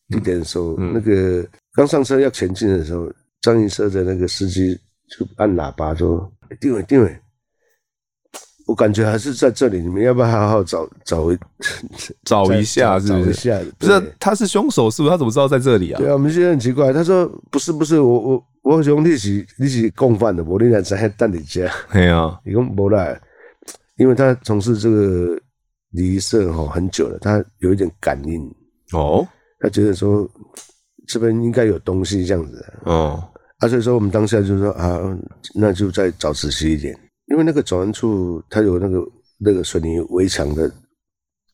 [0.08, 3.08] 地点的时候，嗯嗯、那个刚上车要前进的时候，
[3.40, 4.76] 张营社的那个司机。
[5.08, 6.28] 就按喇叭说
[6.60, 7.16] ：“定位，定位，
[8.66, 11.38] 我感觉还是在这里，你们要不要好好找找一
[12.24, 12.98] 找一下？
[12.98, 13.24] 是不是？
[13.24, 15.10] 找一下，不是，他是凶手，是不是？
[15.10, 15.98] 他怎么知道在这里啊？
[15.98, 16.92] 对啊，我们现在很奇怪。
[16.92, 21.70] 他说：不是，不是，我我我兄弟是你是共犯的，我你俩在等你家。
[21.92, 23.18] 对啊，你讲不来，
[23.98, 25.38] 因为他从事这个
[25.90, 28.52] 礼仪社哈很久了，他有一点感应
[28.92, 29.26] 哦，
[29.60, 30.28] 他觉得说
[31.06, 33.22] 这边应该有东西这样子哦。”
[33.58, 35.00] 啊，所以说我们当下就说啊，
[35.54, 36.94] 那就再找仔细一点，
[37.26, 39.06] 因为那个转弯处它有那个
[39.38, 40.70] 那个水泥围墙的，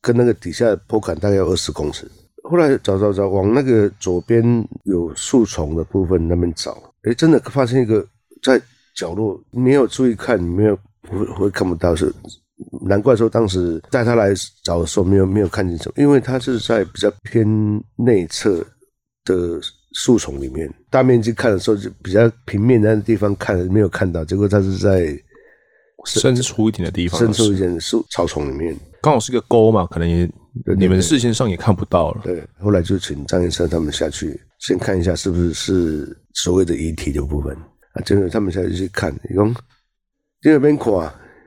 [0.00, 2.10] 跟那个底下坡坎大概有二十公尺。
[2.44, 4.42] 后来找找找，往那个左边
[4.84, 8.06] 有树丛的部分那边找，诶，真的发现一个
[8.42, 8.60] 在
[8.96, 10.76] 角落，没有注意看，没有
[11.08, 12.12] 会会看不到，是
[12.86, 14.32] 难怪说当时带他来
[14.64, 17.46] 找的时候没有没有看清楚，因为他是在比较偏
[17.96, 18.64] 内侧
[19.24, 19.60] 的。
[19.94, 25.14] 树丛里面，大面积看的时候就比较平面的地方看没有看到，结果他是在
[26.04, 30.28] 深出一点的地方，深出一点树草丛里面，刚好是个沟嘛，可能也
[30.76, 32.20] 你们视线上也看不到了。
[32.24, 37.56] 对，后来就请张医生他们下去先看一下，是不是是所谓的遗体的部分。
[37.94, 39.54] 啊，真的他们下去去看，伊讲
[40.40, 40.92] 第二边看。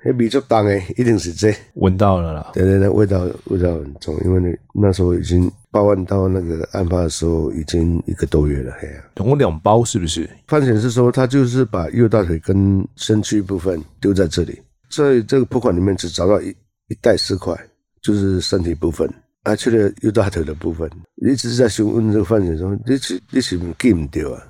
[0.06, 2.52] 哎，味足重诶，一定是这闻到了啦。
[2.54, 4.56] 对对对，味道味道很重，因为那
[4.88, 9.12] 那时候已经报案到那个案发的时候已经一个多月了，嘿呀、啊。
[9.18, 10.30] 总共两包是不是？
[10.48, 14.58] 犯嫌是说他就是把右大腿跟身躯部分丢在这里，
[14.90, 16.48] 在这个破款里面只找到一
[16.88, 17.54] 一袋尸块，
[18.02, 19.06] 就是身体部分，
[19.44, 20.90] 还去了右大腿的部分。
[21.28, 24.42] 一直在询问这个犯嫌说：“你是你是不记唔丢啊？”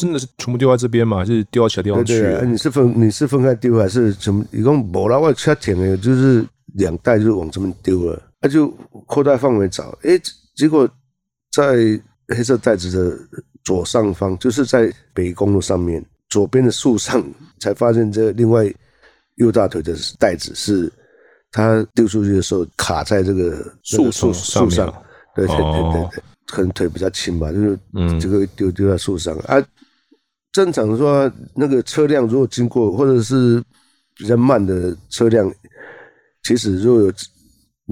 [0.00, 1.18] 真的是全部丢在这边吗？
[1.18, 2.18] 还是丢到其他地方去？
[2.18, 4.42] 对对、啊，你是分你是分开丢还是什么？
[4.50, 6.42] 一共没啦，我掐钱的，就是
[6.76, 8.68] 两袋就往这边丢了，他、啊、就
[9.06, 10.18] 扩大范围找，哎，
[10.60, 10.86] 结果
[11.50, 11.98] 在
[12.28, 17.24] 黑色袋子的左上方，就是在北公路上面左边的树上，
[17.60, 18.70] 才发现这另外
[19.36, 20.92] 右大腿的袋子是
[21.50, 24.92] 他丢出去的时候卡在这个树树树上，
[25.34, 27.78] 对对对对对，可能腿比较轻吧，就是
[28.20, 29.56] 这个丢丢在树上啊。
[30.52, 33.64] 正常说，那个车辆如果经过，或者是
[34.14, 35.50] 比较慢的车辆，
[36.42, 37.12] 其实如果有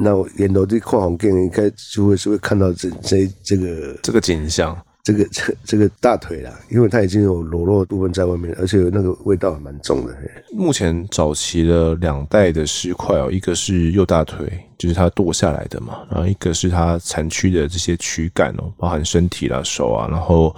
[0.00, 10.16] 那沿途的看红灯，应该就会是会看到这这这个这个景象，这个这这个大腿啦，因为它已经有裸露部分在外面，而且那个味道还蛮重的。
[10.52, 20.54] 目前早期的两袋的尸块哦，一个是右大腿，就是他剁下来的嘛，然后一个是它残躯的这些躯干哦，包含身体啦、手啊，然后。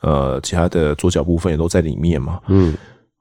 [0.00, 2.40] 呃，其他的左脚部分也都在里面嘛。
[2.46, 2.72] 嗯，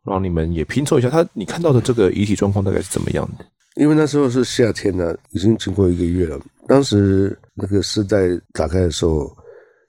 [0.06, 3.44] 然后你们也拼凑一下，他你看到的这个遗体状况大概是怎么样的？
[3.78, 6.40] 因为那时候是夏天了，已经经过一个月了。
[6.68, 8.18] 当时那个尸袋
[8.52, 9.32] 打开的时候，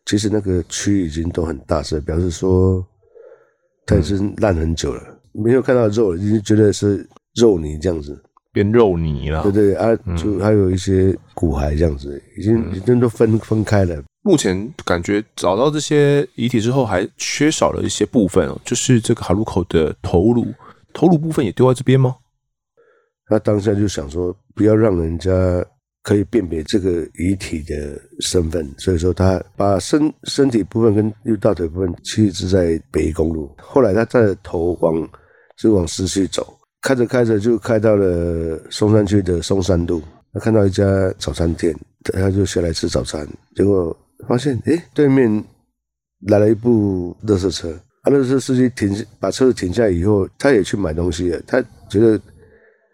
[0.04, 2.84] 其实那个蛆已经都很大声，表示说
[3.86, 5.02] 它已经烂很久了，
[5.34, 8.22] 嗯、没有看到肉，已经觉得是肉泥这样子，
[8.52, 9.42] 变肉泥了。
[9.42, 14.02] 对对啊，就还有一些骨骸这样子，已经已经都分分开了。
[14.22, 20.46] 目前感觉找到这些遗体之后，还缺少了一些部分哦，就是这个哈鲁口的头颅，
[20.92, 22.14] 头颅部分也丢在这边吗？
[23.28, 25.32] 他当下就想说，不要让人家
[26.02, 33.50] 可以辨别这个遗体的身份，所以说他把身身体部分跟右大腿部分弃置在北宜公路。
[33.58, 35.08] 后来他带着头往
[35.56, 36.46] 就往市区走，
[36.82, 40.02] 开着开着就开到了松山区的松山路，
[40.32, 40.84] 他看到一家
[41.18, 43.96] 早餐店，他就下来吃早餐，结果。
[44.26, 45.44] 发现诶，对面
[46.26, 47.70] 来了一部垃圾车，
[48.02, 51.40] 啊，垃圾司机停，把车子停下以后，他也去买东西了。
[51.46, 52.20] 他觉得，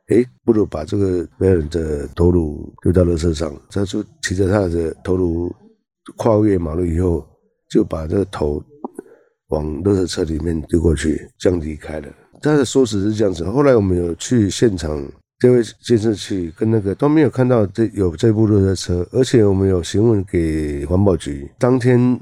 [0.08, 5.54] 诶，不如把这个别人的头颅丢到垃圾上，他就骑着他的头颅
[6.16, 7.26] 跨越马路以后，
[7.70, 8.62] 就把这个头
[9.48, 12.08] 往垃圾车里面丢过去，这样离开了。
[12.42, 13.44] 他的说辞是这样子。
[13.44, 15.06] 后来我们有去现场。
[15.40, 22.18] 这位监视器跟那个都没有看到这有这部垃圾车，而且我们有询问给环保局，当天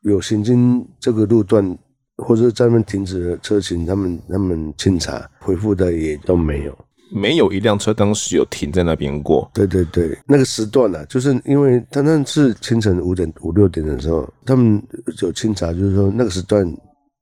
[0.00, 1.78] 有行经这个路段
[2.16, 6.78] 或者在那边停止的车型，他们他们清查回复的也都没有，
[7.14, 9.50] 没有一辆车当时有停在那边过。
[9.54, 14.82] 对对对，那个时段呢、啊，就是因为他那是清晨五点五六点的时候，他们
[15.22, 16.66] 有清查，就是说那个时段。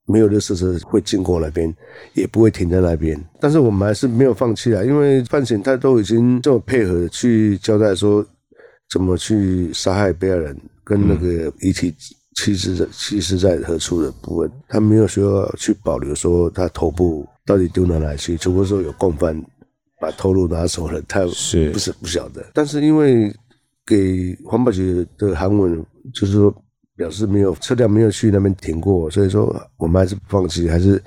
[0.07, 1.75] 没有的车车会经过那边，
[2.13, 3.19] 也不会停在那边。
[3.39, 8.23] 但是我们还是没有放弃啊，因为犯嫌他都已经这么配合去交代说
[8.91, 11.91] 怎么去杀害被害人，跟那个遗体
[12.35, 19.35] 弃置在弃置在何处的部分，他没有说要去保留说他头部到底丢到哪里去，除非说有共犯
[19.99, 22.45] 把头颅拿走了，他是不是不晓得？
[22.53, 23.35] 但是因为
[23.85, 25.83] 给环保局的韩文
[26.13, 26.53] 就是说。
[26.97, 30.97] 表示没有车辆没有去那边停过，所以说我们还是不放弃，还是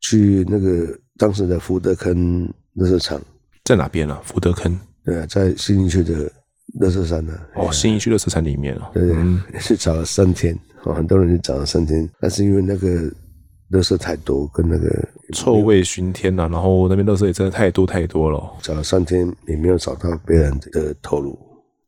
[0.00, 3.20] 去那个当时的福德坑热车场，
[3.62, 4.18] 在哪边啊？
[4.24, 4.74] 福德坑？
[5.04, 6.32] 对啊，在新义区的
[6.80, 7.66] 垃圾山呢、啊。
[7.66, 8.90] 哦，新一区乐色山里面啊。
[8.94, 13.10] 对对，嗯、是找了三天，哦，很多人去找了三天，但是因为那个
[13.68, 21.38] 乐色太多，跟那个臭味熏天呐、啊，然后那边乐色也真的太多太多了，找了三天也没有找到别人的头颅。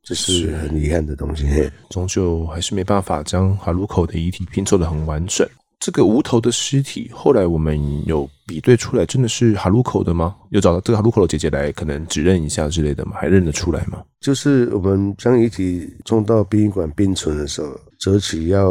[0.03, 1.47] 这是很遗憾的东西，
[1.91, 5.47] 终究还是没办法将哈鲁口的遗体拼凑的很完整。
[5.81, 10.37] 这个无头的尸体，后来我们有比对出来，真的是哈鲁口的吗？
[10.51, 13.13] 有找到这个哈鲁口的姐姐来，可能指认一下之类的吗？
[13.15, 14.05] 还认得出来吗？
[14.21, 18.71] 就是我们将遗体送到殡仪馆冰存的时候，择期要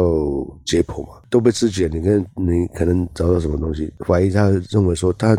[0.64, 3.92] 解剖嘛，都被肢解，你看你可能找到什么东西？
[4.06, 5.36] 怀疑他认为说他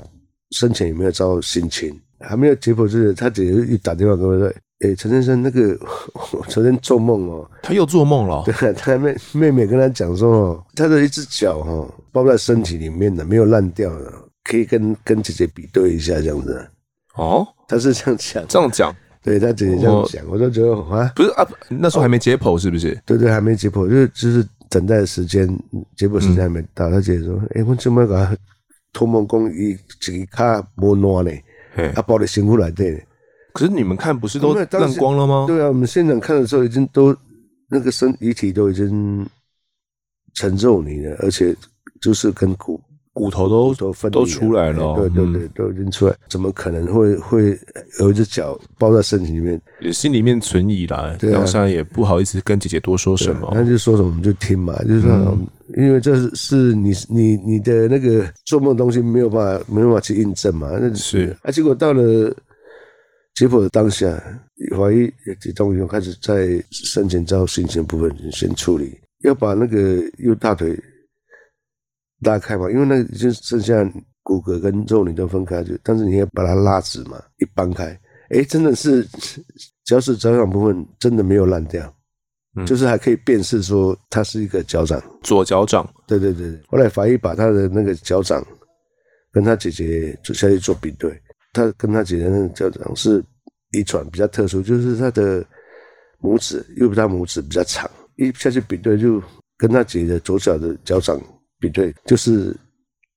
[0.50, 4.54] 生前有没有遭到性侵，还没有解剖之前，他姐姐一打电话给我说。
[4.82, 5.78] 哎，陈先生，那个
[6.34, 8.44] 我昨天做梦哦，他又做梦了。
[8.46, 14.12] 对，他妹妹妹跟他讲说哦，他的一只脚哈包在身体里面的，没有烂掉的，
[14.44, 16.68] 可以跟跟姐姐比对一下这样子。
[17.16, 23.00] 哦，他是这样讲，这样讲，对他姐姐这样讲，我，我都觉得啊，不是啊，那时候还没解剖是不是？
[23.06, 25.48] 对对，还没解剖，就是就是等待的时间，
[25.96, 28.16] 结果时间还没到，嗯、他姐姐说：“哎、欸，我怎么搞？
[28.94, 31.32] 托梦讲伊一个卡无暖呢？
[31.96, 33.02] 啊，包的辛苦来对。
[33.54, 35.46] 可是你们看不是都烂光了吗？
[35.48, 37.16] 对啊，我们现场看的时候已经都
[37.70, 39.26] 那个身遗体都已经
[40.34, 41.56] 成肉泥了，而且
[42.02, 42.80] 就是跟骨。”
[43.14, 47.60] 骨头都都分都出来了，对对对，都已经出来，怎么可能会会
[48.00, 49.62] 有一只脚包在身体里面？
[49.82, 55.38] 也心里面存疑啦，对啊，现在也不好意思跟姐姐多说什么，那就说什么我们就听嘛，就是说，
[55.76, 62.34] 因为这是是你你你的那个做梦的东西没有办法没有办法去印证嘛，那是啊，结果到了
[63.36, 64.08] 解剖的当下，
[64.78, 70.78] 法医这东西开始在生前照心情部分先处理，要把那个右大腿。
[72.24, 73.84] 拉开嘛，因为那已经剩下
[74.22, 79.04] 骨骼跟肉你都分开，就但是你要把它拉直嘛，一掰开，哎，真的是
[79.86, 81.92] 只要是脚掌部分真的没有烂掉，
[82.56, 85.92] 嗯，就是还可以辨识说它是一个脚掌，左脚掌。
[86.06, 88.46] 对对对，后来法医把他的那个脚掌
[89.32, 91.20] 跟他姐姐就下去做比对，
[91.54, 93.24] 他跟他姐姐那个脚掌是
[93.72, 95.46] 遗传比较特殊，就是他的
[96.22, 99.22] 拇指右边他拇指比较长，一下去比对就
[99.58, 101.20] 跟他姐姐左脚的脚掌。
[101.62, 102.58] 比对就是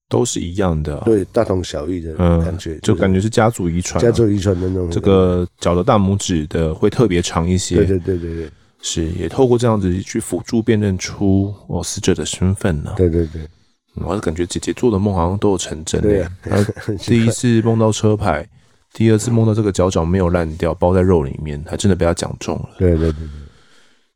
[0.06, 2.14] 都是一样的，对，大同小异的
[2.44, 4.90] 感觉，就感觉是家族遗传，家族遗传的那种。
[4.90, 8.50] 这个脚的大拇指的会特别长一些，对对对对对，
[8.82, 12.92] 是也透过这样子去辅助辨认出哦死者的身份呢。
[12.98, 13.48] 对对对，
[13.94, 16.30] 我是感觉姐姐做的梦好像都有成真的。
[16.98, 18.46] 第一次梦到车牌，
[18.92, 22.70] 第二次梦到这个脚掌没有烂掉，包在肉里面，还真的被他讲中了。
[22.78, 23.28] 对对对对，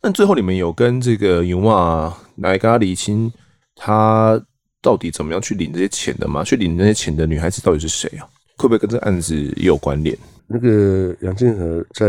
[0.02, 3.32] 那最后你们有跟这个尤玛来跟他理清？
[3.76, 4.40] 他
[4.82, 6.42] 到底怎么样去领这些钱的吗？
[6.42, 8.26] 去领那些钱的女孩子到底是谁啊？
[8.56, 10.18] 会不会跟这个案子也有关联？
[10.48, 12.06] 那个杨金河在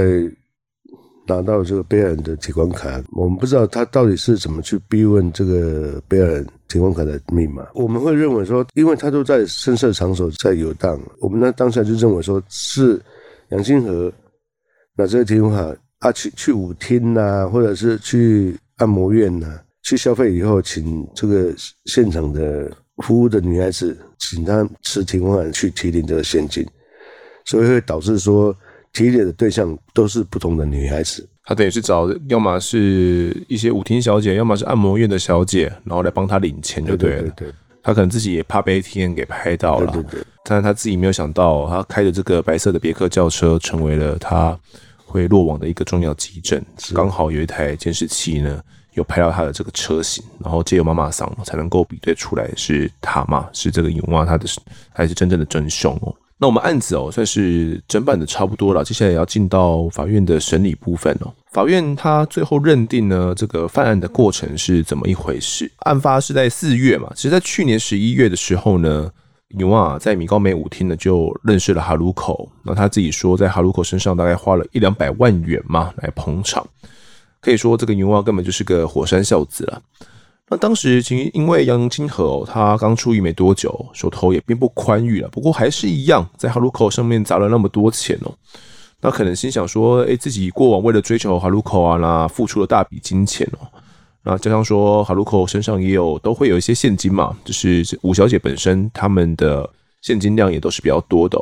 [1.29, 7.67] 拿到这个贝尔的提款卡，我们不知道他到底是怎么去逼问这个贝尔提款卡的密码。
[7.75, 12.99] 我们会认为说，因为他都在深色场所在游荡，我们那当下就认为说是
[13.49, 14.11] 杨金河
[14.95, 21.53] 拿这个提款卡啊去去舞厅呐、或者是去按摩院呐、去消费以后，请这个
[21.85, 22.71] 现场的
[23.03, 26.65] 服务的女孩子，请她持提款卡去提领这个现金，
[27.45, 28.55] 所以会导致说
[28.93, 31.27] 提领的对象都是不同的女孩子。
[31.43, 37.21] 他等于是找，要么是一些舞厅小姐，要么是按摩院的小姐，然后来帮他领钱就对了。
[37.21, 40.23] 对，对，对，他可能自己也怕被 ATM 给拍到了，对对对。
[40.43, 44.57] 但是他自己没有想到，他开的这个白色的别克轿车，成为了他
[45.05, 46.63] 会落网的一个重要基证。
[46.93, 48.61] 刚好有一台监视器呢。
[48.93, 53.47] 有拍到他的这个车型，然后借由妈妈桑才能够比对出来是他嘛？
[53.53, 54.45] 是这个勇娃，他的
[54.91, 56.13] 还是真正的真凶哦？
[56.41, 61.33] 那我们案子哦算是侦办的差不多了，接下来也要进到法院的审理部分哦。
[61.51, 65.69] 法院他最后认定呢，这个犯案的过程是怎么一回事？
[65.79, 67.11] 案发是在四月嘛？
[67.13, 69.11] 其实，在去年十一月的时候呢，
[69.57, 76.65] 勇娃在米高梅舞厅呢就认识了哈鲁口，那他自己说在哈鲁口身上大概花了一两百万元嘛来捧场。
[77.41, 79.81] 可以说，这个牛蛙根本就是个火山孝子了。
[80.51, 85.29] 那当时，其实因为杨金河哦，他刚出狱没多久，手头也并不宽裕了。
[85.29, 88.33] 不过还是一样，在哈鲁口上面砸了那么多钱哦。
[88.99, 93.67] 那可能心想说，哎，自己过往为了追求哈鲁口啊，那付出了大笔金钱哦。
[94.23, 99.69] 那加上说，哈鲁口身上也有都会有一些现金嘛，就是五小姐本身他们的
[100.01, 101.39] 现金量也都是比较多的。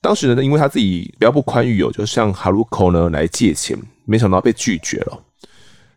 [0.00, 5.20] 当时呢，因为他自己比较不宽裕哦，就向哈鲁口呢来借钱，没想到被拒绝了。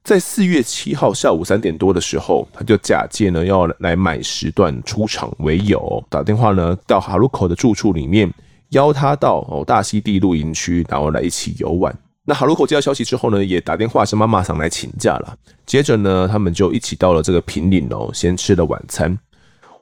[0.04, 8.32] 在四月七号下午三点多的时候，他就假借呢要来买时段出场为由，打电话呢到哈鲁口的住处里面，
[8.70, 11.95] 邀他到哦大溪地露营区，然后来一起游玩。
[12.26, 15.38] 那哈鲁口接到消息之后呢，也打电话向妈妈桑来请假了。
[15.68, 19.18] 接着呢，他们就一起到了这个平岭哦，先吃了晚餐。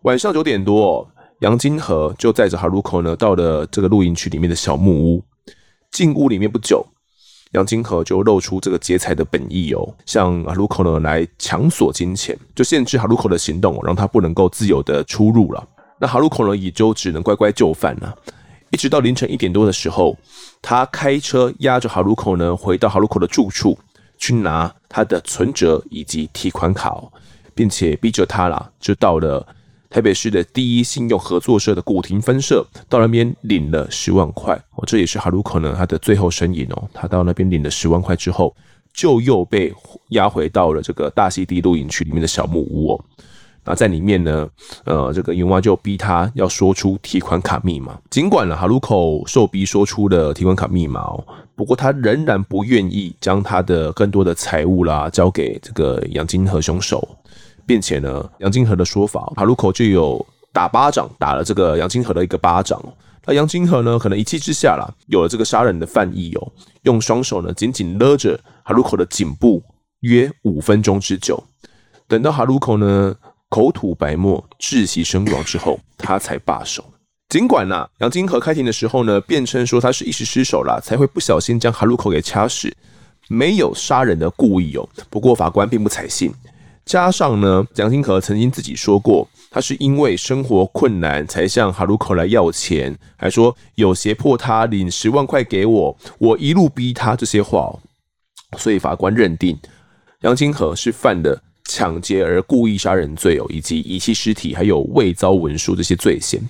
[0.01, 1.09] 晚上九点多，
[1.39, 5.23] 杨金河就载着哈鲁口呢到了这个露营区里面的小木屋。
[5.91, 6.85] 进屋里面不久。
[7.53, 15.67] 杨金河就露出这个劫财的本意哦，向哈鲁口呢来强索金钱，就限制哈鲁口的行动，让他不能够自由的出入了。
[15.99, 18.15] 那哈鲁口呢也就只能乖乖就范了。
[18.69, 20.15] 一直到凌晨一点多的时候，
[20.61, 23.75] 他开车押着哈鲁口呢回到哈鲁口的住处，
[24.19, 27.11] 去拿他的存折以及提款卡哦，
[27.55, 29.45] 并且逼着他啦，就到了。
[29.89, 36.89] 台北市的第一信用合作社的古亭分社到那边领了十万块哦，这也是哈鲁口呢他的最后身影哦。
[36.93, 38.55] 他到那边领了十万块之后，
[38.93, 39.73] 就又被
[40.09, 43.05] 押回到了这个大溪地露营区里面的小木屋哦。
[43.63, 44.47] 啊，在里面呢，
[44.85, 47.99] 呃，这个银娃就逼他要说出提款卡密码。
[48.09, 51.23] 尽管呢，哈鲁口受逼说出了提款卡密码哦，
[51.55, 57.07] 不过他仍然不愿意将他的更多的财物啦交给这个杨金河凶手，
[57.69, 62.83] 并且呢，杨金河的说法，哈鲁口就有打巴掌打了这个杨金河的一个巴掌。
[63.27, 66.51] 那杨金河呢，可能一气之下啦，有了这个杀人的犯意哦，
[66.81, 69.61] 用双手呢紧紧勒着哈鲁口的颈部
[69.99, 71.43] 约五分钟之久。
[72.07, 73.15] 等到哈鲁口呢
[73.49, 76.83] 口吐白沫、窒息身亡之后，他才罢手。
[77.29, 82.75] 尽管呐，杨金河开庭的时候呢，辩称说他是一时失手啦，才会不小心将哈鲁口给掐死，
[83.27, 84.89] 没有杀人的故意哦。
[85.11, 86.33] 不过法官并不采信。
[86.89, 97.71] 加上呢，杨金河曾经自己说过，他是因为生活困难才向哈鲁口来要钱，还说有胁迫他领十万块给我，我一路逼他这些话，
[98.57, 99.55] 所以法官认定
[100.21, 101.39] 杨金河是犯了。
[101.65, 106.41] 抢劫而故意杀人罪哦，以及遗弃尸体，还有伪造文书这些罪嫌。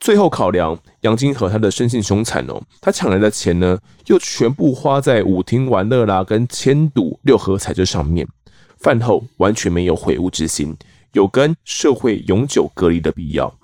[0.00, 8.28] 最后考量杨金河他的生性凶残哦，他抢来的钱呢，又全部花在舞厅玩乐啦，跟签赌六合彩这上面。
[8.84, 10.76] 饭后完全没有悔悟之心，
[11.14, 13.58] 有跟社会永久隔离的必要。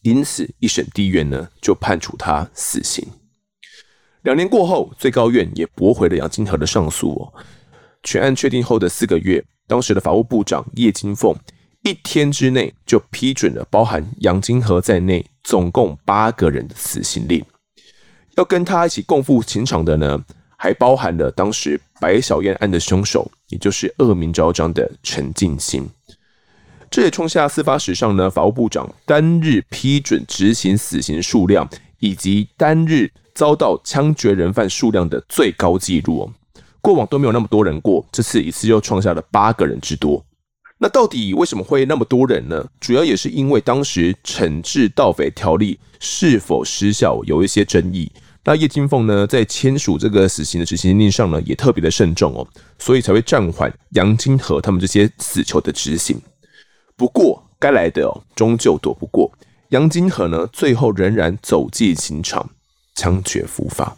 [0.00, 3.06] 因此，一审地院呢就判处他死刑。
[4.22, 7.34] 两年过后，最高院也驳回了杨金河的上诉哦。
[8.02, 9.44] 全案确定后的四个月。
[9.68, 11.34] 当时的法务部长叶金凤
[11.82, 17.44] 一天之内就批准了包含杨金河在内总共八个人的死刑令。
[18.36, 20.24] 要跟他一起共赴刑场的呢，
[20.56, 25.88] 还包含了当时白小燕案的凶手，也就是恶名昭彰的陈进兴。
[26.90, 31.68] 这也创下司法史上呢，法务部长单日批准执行死刑数量
[31.98, 36.32] 以及单日遭到枪决人犯数量的最高纪录哦。
[36.80, 40.24] 过往都没有那么多人过，这次一次又创下了八个人之多。
[40.78, 42.64] 那到底为什么会那么多人呢？
[42.78, 48.10] 主要也是因为当时惩治盗匪条例是否失效有一些争议。
[48.48, 52.46] 那叶金凤呢，在签署这个死刑的执行令上呢，也特别的慎重哦，
[52.78, 56.16] 所以才会暂缓杨金河他们这些死囚的执行。
[56.96, 59.28] 不过该来的哦，终究躲不过。
[59.70, 62.48] 杨金河呢，最后仍然走进刑场，
[62.94, 63.96] 枪决伏法。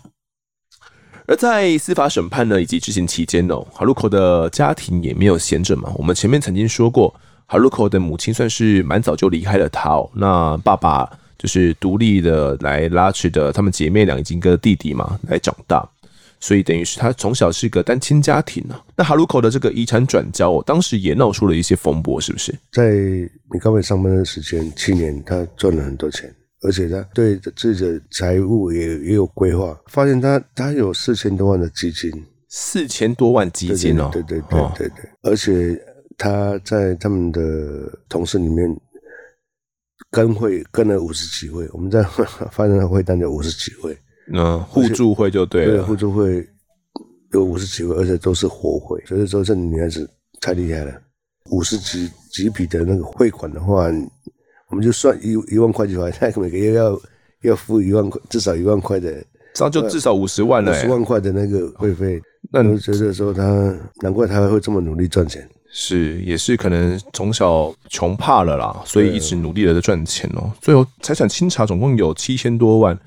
[1.27, 5.93] 而在司法审判呢，以及执行期间哦，哈鲁口的家庭也没有闲着嘛。
[5.97, 10.11] 我们前面曾经说过，哈鲁口的母亲算是蛮早就离开了他哦。
[10.15, 11.07] 那爸爸
[11.39, 15.89] 就是独立的来拉扯的，他们姐妹俩已经跟弟弟嘛来长大，
[16.41, 18.85] 所以等于是他从小是一个单亲家庭啊。
[18.97, 22.53] 那哈鲁口的这个遗产转交哦，当时也闹出了一些风波，是不是？
[22.73, 22.91] 在
[23.53, 26.35] 你刚才上班的时间，七年他赚了很多钱。
[26.61, 32.11] 而且他对自己的财务也也有规划，发现他他有四千多万的基金，
[32.49, 35.81] 四千多万基金哦，对对对对对对，而且
[36.17, 37.41] 他在他们的
[38.09, 38.69] 同事里面
[40.11, 42.03] 跟会跟了五十几位，我们在
[42.51, 43.97] 发现他会单有五十几位，
[44.33, 46.47] 嗯，互助会就对了，对，互助会
[47.33, 50.09] 有五十几位，而且都是活会，所以说这女孩子
[50.41, 50.93] 太厉害了，
[51.51, 53.87] 五十几几笔的那个汇款的话。
[54.71, 57.01] 我们就算一一万块就好，他每个月要
[57.41, 59.11] 要付一万块，至少一万块的，
[59.55, 62.21] 这样就至少五十万了，五十万块的那个会费。
[62.53, 65.49] 那你觉得说他难怪他会这么努力赚钱？
[65.71, 70.51] 是，也是可能从小穷怕了啦，所以一直努力的在赚钱哦。
[70.61, 72.99] 最后财产清查总共有七千多万，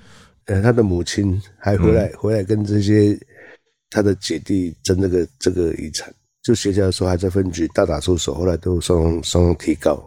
[0.45, 3.17] 呃，他的母亲还回来、嗯、回来跟这些
[3.89, 10.01] 他的姐弟争这个这个遗产，就学校说还在分局大打出手，后来都双双提告。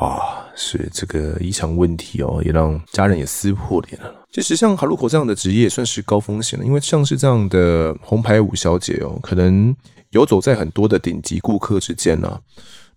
[0.00, 4.14] 哇，是这个遗产问题哦，也让家人也撕破脸了。
[4.30, 9.74] 其实像哈鲁口这样的职业也算是高风险的，因为像是这样的红牌五小姐哦，可能
[10.10, 12.40] 游走在很多的顶级顾客之间呢、啊。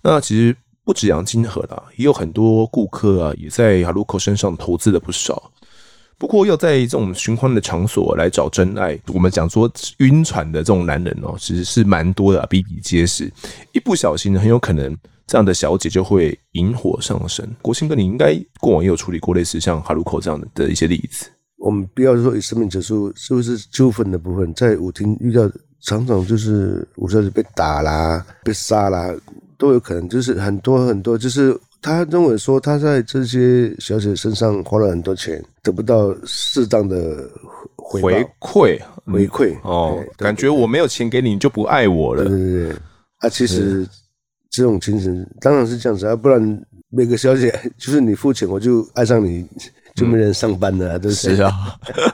[0.02, 5.52] 那其实不止杨金河啦，也有很多顾客啊，也在哈鲁口身上投资了不少。
[6.18, 13.32] 不过要在这种寻欢的场所来找真爱，我们讲说晕船的这种男人哦，其实是蛮多的、啊，比比皆是。
[13.72, 14.96] 一不小心很有可能。
[15.28, 17.50] 这样的小姐就会引火上身。
[17.62, 21.26] 国兴哥，你应该过往也有处理过类似像哈鲁口这样的的一些例子。
[21.58, 25.50] 我们不要说以生命结束，是不是纠纷的部分，在舞厅遇到
[25.82, 29.14] 常常就是五小姐被打啦、被杀啦，
[29.58, 30.08] 都有可能。
[30.08, 37.30] 就是很多很多，就是他认为说他在这些小姐身上花了很多钱，得不到适当的
[37.76, 42.26] 回回馈回馈哦，感觉我没有钱给你，你就不爱我了。
[42.26, 42.76] 对对对，
[43.20, 43.88] 啊，其实。
[44.54, 49.48] 这种精神当然是这样子啊，不然每个小姐就是你付钱我就爱上你，
[49.96, 51.52] 就没人上班了，啊，都、嗯、是啊，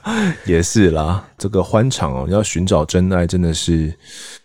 [0.46, 1.24] 也是啦。
[1.38, 3.94] 这个欢场哦，要寻找真爱真的是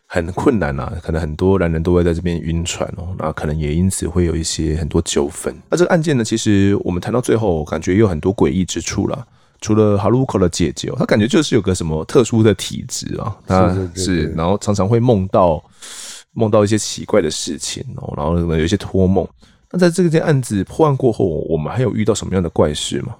[0.06, 5.54] 很困难啊，可能很多男人都会在这边晕船哦，那可能也因此会有一些很多纠纷。
[5.70, 9.26] 那这个案件呢，其实我们谈到最后，感觉也有很多诡异之处了。
[9.62, 15.62] 除了哈鲁口的姐姐哦，她感觉就是有个什么特殊的体质啊，她是，然后常常会梦到
[16.32, 19.26] 梦到一些奇怪的事情哦，然后呢有一些托梦。
[19.72, 23.16] 那在这件案子破案过后，我们还有遇到什么样的怪事吗？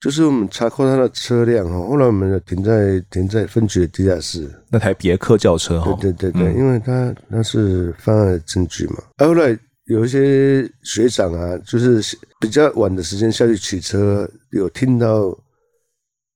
[0.00, 8.96] 就是我们查扣他的车辆哈，后来我们停在停在分局的地下室，那台别克轿车哈，对对对对，嗯、因为他那是犯案的证据嘛。
[9.16, 15.34] 啊，后来有一些学长啊，就是比较晚的时间下去取车，有听到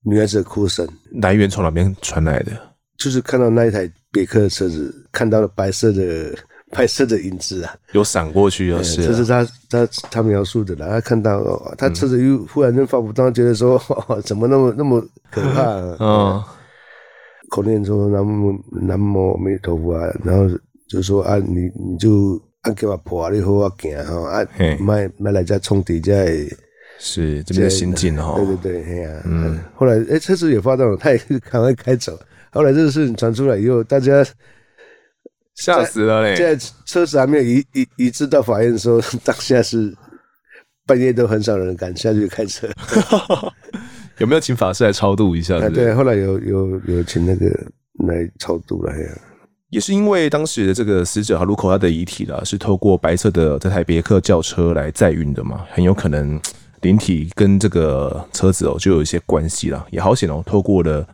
[0.02, 0.88] 女孩子的哭声，
[1.20, 2.52] 来源从哪边传来的？
[2.96, 6.34] 就是看到那一台别克的车子，看到了白色的。
[6.70, 10.86] 拍摄的影子啊，有闪过去就是，这是他他他描述的啦。
[10.88, 11.42] 他看到
[11.78, 13.80] 他车子又忽然间发不动，觉得说
[14.24, 15.96] 怎么那么那么可怕啊？
[15.98, 16.44] 嗯，
[17.50, 20.46] 口念说南无南无阿弥陀佛啊，然后
[20.88, 24.46] 就说啊，你你就按给我破你好我行哈啊，
[24.78, 26.46] 卖卖来家冲底在
[26.98, 28.34] 是这边的心境哈。
[28.36, 31.18] 对对对，哎呀，嗯，后来哎车子也发动了，他也
[31.50, 32.18] 赶快开走。
[32.50, 34.22] 后来这个事情传出来以后，大家。
[35.58, 36.36] 吓死了嘞！
[36.36, 39.92] 现在车子还没有移移移至到法院的时候，当下是
[40.86, 42.68] 半夜都很少人敢下去开车。
[44.18, 45.58] 有没有请法师来超度一下？
[45.68, 47.46] 对，后来有有有请那个
[48.06, 49.08] 来超度了呀。
[49.70, 56.40] 也是因为当时的这个死者哈鲁口他的遗体啦，是透过白色的这台别克轿车来载运的嘛，很有可能
[56.80, 59.84] 灵体跟这个车子哦就有一些关系啦。
[59.90, 61.06] 也好险哦，透过了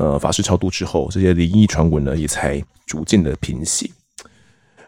[0.00, 2.60] 呃法师超度之后，这些灵异传闻呢也才。
[2.90, 3.92] 逐渐的平息。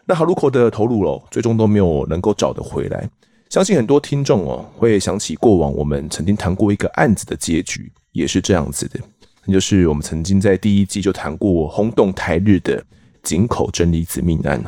[0.05, 3.09] 那哈鲁口的头颅哦，最终都没有能够找得回来。
[3.49, 8.99] 相信很多听众哦，会想起过往我们曾经谈过一个案子的结局，也是这样子的。
[9.45, 12.83] 那就是我们曾经在第一季就谈过轰动台日的
[13.23, 14.61] 井口真理子命案。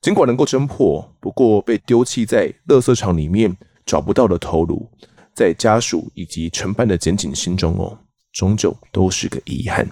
[0.00, 3.52] 尽管能够侦破，不过被丢弃在垃圾场里面
[3.84, 4.88] 找不到的头颅，
[5.34, 7.98] 在家属以及承办的检警心中哦，
[8.38, 9.84] 终究都是个遗憾。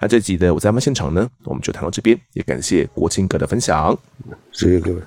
[0.00, 3.96] 那这集的我在案发现场呢，我们就谈到这边，也感谢国清哥的分享，
[4.50, 5.00] 谢谢各位。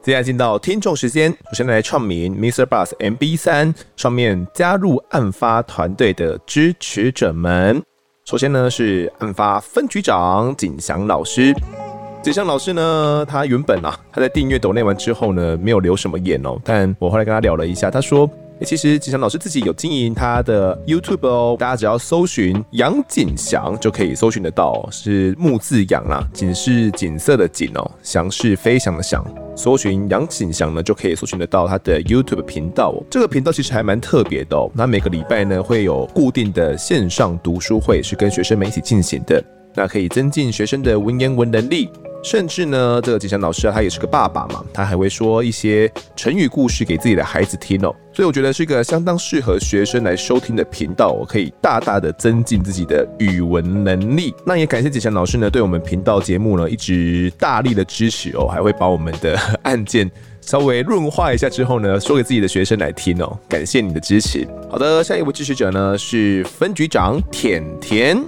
[0.00, 2.64] 接下来进到听众时间，首先来创名 Mr.
[2.64, 7.82] Bus MB 三上面加入案发团队的支持者们。
[8.24, 11.52] 首先呢是案发分局长景祥老师。
[12.20, 16.58] 景祥老师呢，他原本啊，他在订阅抖内完之后呢，没有留什么言哦。
[16.64, 18.28] 但我后来跟他聊了一下，他说，
[18.66, 29.24] 其实景祥老师自己有经营他的 YouTube 哦，大家只要搜寻杨景祥就可以搜寻得到，是木字杨啊，景是景色的景哦，祥是飞翔的翔，
[29.56, 32.98] 搜寻杨景祥呢就可以搜寻得到他的 YouTube 频道哦。
[33.08, 39.42] 这个频道其实还蛮特别的哦，那每个礼拜呢会有固定的线上读书会，是跟学生们一起进行的，
[39.78, 41.88] 那可以增进学生的文言文能力。
[42.20, 54.34] 甚至呢，这个景祥老师啊，他也是个爸爸嘛，他还会说一些成语故事给自己的孩子听哦，所以我觉得是一个相当适合学生来收听的频道，我可以大大的增进自己的语文能力。
[54.44, 60.10] 那也感谢景祥老师呢，对我们频道节目呢一直大力的支持哦，还会把我们的案件
[60.40, 64.44] 稍微润化一下之后呢，说给自己的学生来听哦，感谢你的支持。
[64.68, 68.20] 好的，下一位支持者呢是分局长甜甜。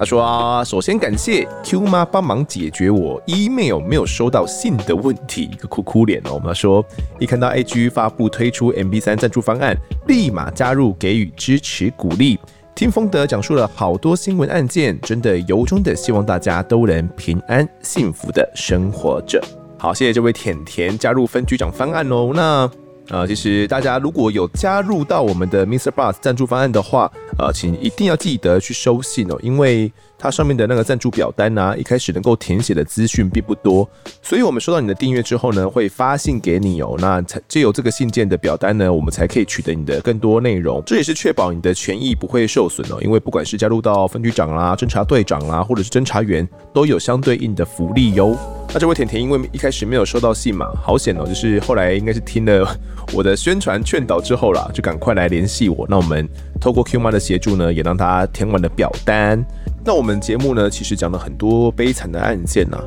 [0.00, 6.32] 他说，首先感谢 Q 妈帮忙解决我 email 没有收到信的问题，一个哭哭脸哦。
[6.32, 6.82] 我们说
[7.18, 9.76] 一看到 AG 发布推出 MB3 赞助方案，
[10.06, 12.40] 立马加入给予支持鼓励。
[12.74, 19.38] 听风德讲述了好多新闻案件，真的由衷的希望大家都能平安幸福的生活着。
[19.76, 22.32] 好，谢谢这位甜甜加入分局长方案哦。
[22.34, 22.70] 那。
[23.10, 25.90] 呃，其实大家如果有加入到我们的 Mr.
[25.90, 29.92] Bus 赞助方案的话，呃，请一定要记得去收信哦，因为
[30.22, 33.88] 它上面的那个赞助表单呢、啊，一开始能够填写的资讯并不多，
[34.22, 48.36] 所以我们收到你的订阅之后呢，会发信给你哦，那才借由这个信件的表单呢，我们才可以取得你的更多内容，这也是确保你的权益不会受损哦，因为不管是加入到分局长啦、侦查队长啦，或者是侦查员，都有相对应的福利哟。
[48.72, 52.78] 那这位甜甜因为一开始没有收到信嘛，好险哦，就是后来应该是听了
[53.14, 55.86] 我的宣传劝导之后啦，就赶快来联系我。
[55.88, 56.28] 那我们
[56.60, 59.42] 透过 Q 妈的协助呢，也让他填完了表单。
[59.84, 62.78] 那我们节目呢，其实讲了很多悲惨的案件呐。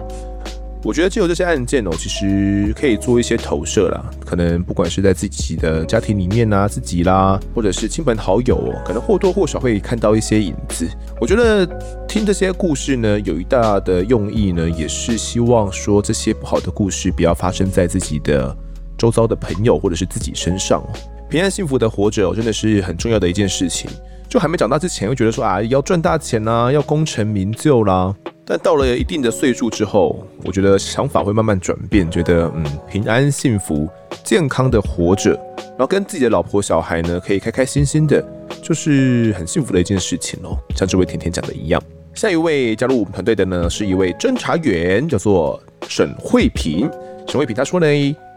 [0.83, 4.11] 我觉得借由这些案件哦，其实可以做一些投射啦。
[4.25, 10.85] 可能不管是在自己的家庭里面啊，自己啦，或者是亲朋好友哦，可能或多或少会看到一些影子。
[11.21, 11.65] 我觉得
[12.05, 18.53] 听这些故事呢，有一大的用意呢，也是希望说这些不好的故事不要发生在自己的
[18.97, 20.83] 周遭的朋友或者是自己身上。
[21.29, 23.89] 平安幸福的活着，真的是很重要的一件事情。
[24.27, 28.13] 就还没长大之前，会觉得说啊，要赚大钱啦，要功成名就啦。
[28.45, 33.87] 但到了一定的岁数之后，我觉得想法会慢慢转变，觉得嗯，平安幸福、
[34.23, 38.21] 健康的活着，然后跟自己的老婆小孩呢，可以开开心心的，
[38.61, 40.57] 就是很幸福的一件事情哦。
[40.75, 41.81] 像这位甜甜讲的一样。
[42.13, 46.89] 下一位加入我们团队的呢，是一位侦查员，叫做沈慧萍。
[47.27, 47.87] 沈慧萍他说呢，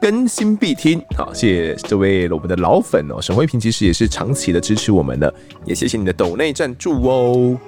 [0.01, 1.03] 更新必听。
[1.17, 3.21] 好，谢谢这位我们的老粉哦。
[3.21, 5.33] 沈慧平其实也是长期的支持我们的，
[5.65, 7.59] 也谢谢你的抖内赞助哦。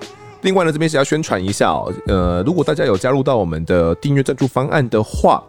[0.43, 5.43] 另外呢，这边是要宣传一下哦，呃，如果大家有加入到我们的订阅赞助方案的话，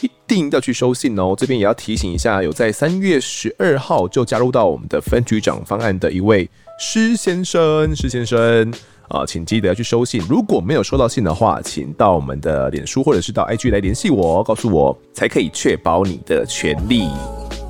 [0.00, 1.34] 一定要去收信哦。
[1.36, 8.72] 这边也要提醒一下，有在三月十二号就加入到我们的分局长方案的一位施先生，施先生
[9.08, 10.22] 啊，请记得要去收信。
[10.28, 17.08] 如果没有收到信的话，请到我们的脸书或者是到 IG 来联系我，告诉我，才可以确保你的权利。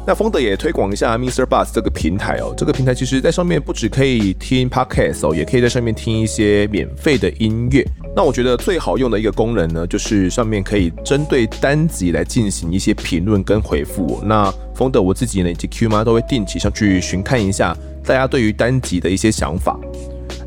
[0.08, 1.44] 那丰德也推广一下 Mr.
[1.44, 2.54] Bus 这个平台哦。
[2.56, 7.84] 这个平台其实在上面不只可以听 Podcast 哦，也可以在上面听一些免费的音乐。
[8.14, 14.20] 那我觉得最好用的一个功能呢，就是上面可以针对单集来进行一些评论跟回复。
[14.24, 19.76] 那丰德我自己呢以及 Q 妈都会定期上去巡看一下大家对于单集的一些想法。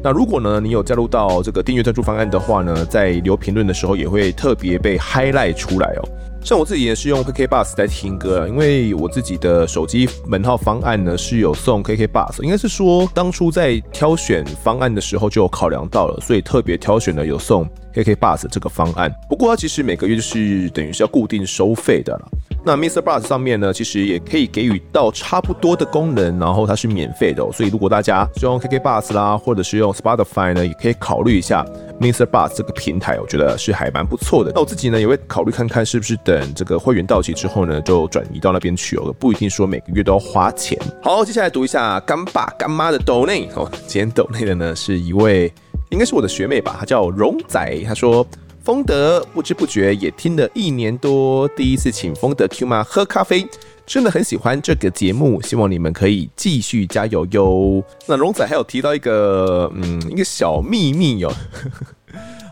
[0.01, 6.09] 那如果呢你有加入到这个订阅赞助方案的话呢，在留评论的时候也会特别被 highlight 出来哦。
[6.41, 19.13] 像我自己也是用 KK Bus 在听歌，因为我自己的手机门号方案呢是有送 KK Bus，应该是说当初在挑选方案的时候就有考量到了，所以特别挑选了有送 KK Bus 这个方案。
[19.29, 22.29] 不过它其实每个月就是等于是要固定收费的了。
[22.65, 23.01] 那 Mr.
[23.01, 27.49] Bus 上面呢，其实也可以给予到差不多的功能，然后它是免费的。
[27.53, 31.65] 所以如果大家是用 KK Bus 啦，或者是用 Spotify 呢，也可以考虑一下
[32.01, 32.25] Mr.
[32.25, 34.51] Bus 这个平台，我觉得是还蛮不错的。
[34.53, 40.77] 那我自己呢，也会考虑看看是不是等这个会员到期之后呢，就转移到那边去哦，不一定说每个月都要花钱。
[41.01, 43.71] 好，接下来读一下干爸干妈的 Donate 哦。
[43.87, 45.51] 今天 Donate 的呢是一位，
[45.89, 48.25] 应该是我的学妹吧，她叫荣仔，她说。
[48.61, 53.47] 丰德不知不觉也听了一年多，第一次请丰德 Q 妈喝咖啡，
[53.83, 57.83] 真的很喜欢这个节目，希望你们可以继续加油哟。
[58.05, 61.33] 那荣仔还有提到一个，嗯，一个小秘密哟。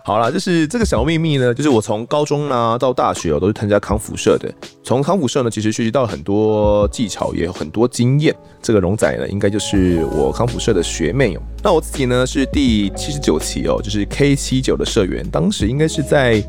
[0.08, 4.50] 好啦，就是这个小秘密呢，就是我从高中呢到大学哦，都是参加康复社的。
[4.82, 8.34] 从康复社呢，其实学习到很多技巧，也有很多经验。
[8.62, 11.42] 这个荣仔呢，应该就是我康复社的学妹哦。
[11.62, 16.42] 那我自己呢，是第七十九期哦，就是 K 七九的社员，当时应该是在。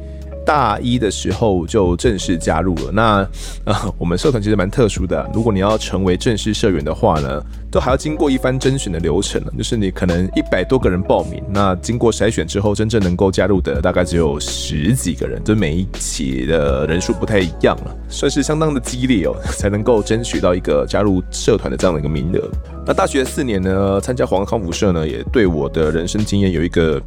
[0.49, 2.91] 大一的时候就正式加入了。
[2.91, 3.29] 那、
[3.71, 5.31] 呃，我们社团其实蛮特殊的。
[5.35, 9.53] 如果你要成为正式社员的话呢，都还要经过一番甄选的流程了。
[9.59, 15.45] 就是你可能一百多个人报名，那经过筛选之后，真正能够加入的大概只有十几个人。
[15.45, 22.49] 就每一期的人数不太一样了，算是相当的激烈哦，才能够争取到一个加入社团的这样的一个名额。
[22.87, 26.99] 那大学四年呢，参加黄康辅社呢，也对我的人生经验有一个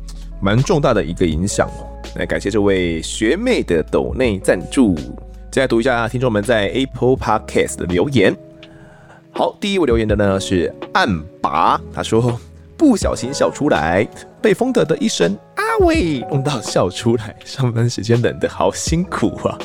[0.41, 1.87] 蛮重大的一个影响哦。
[2.15, 4.95] 来感谢这位学妹的抖内赞助。
[4.95, 8.35] 接下来读一下听众们在 Apple Podcast 的留言。
[9.33, 11.07] 好，第一位留言的呢是暗
[11.41, 12.37] 拔，他说
[12.75, 14.05] 不小心笑出来，
[14.41, 17.35] 被风德的一声阿伟弄到笑出来。
[17.45, 19.57] 上班时间冷得好辛苦啊。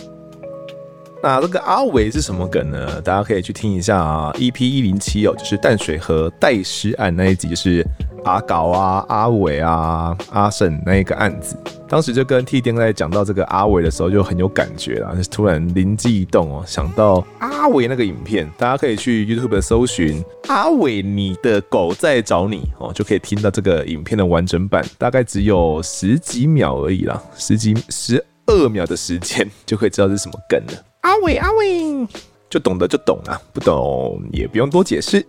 [1.27, 3.01] 那这个阿伟是什么梗呢？
[3.01, 7.85] 大家可以去听一下啊，EP 一零七哦，就是淡水河代尸案那一集，就是。
[8.24, 11.57] 阿搞啊，阿伟啊，阿胜那一个案子，
[11.89, 30.72] 当时就跟 T 电在讲到这个阿伟的时候，就很有感觉啦，就突然灵机一动哦，想到阿伟那个影片，大家可以去 YouTube 搜寻阿伟，你的狗在找你哦，就可以听到这个影片的完整版，大概只有十几秒而已啦，十几十二秒的时间就可以知道是什么梗了。
[31.07, 32.04] 阿伟阿伟，
[32.50, 35.24] 就懂得就懂啊，不懂也不用多解释。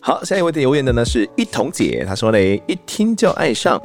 [0.00, 3.82] 好，下一位留言的呢是一彤姐，她说嘞，一听就爱上，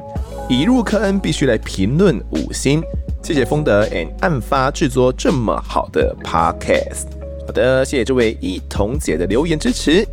[0.48, 2.80] 一入坑恩必须来评论五星，
[3.20, 7.08] 谢谢丰德 and 案发制作这么好的 podcast。
[7.48, 10.06] 好的，谢谢这位一彤姐的留言支持。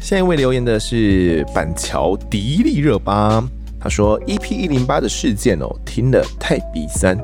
[0.00, 3.40] 下一位留言的是板桥迪丽热巴，
[3.80, 7.16] 她说 EP 一零八的事件哦，听了太鼻酸。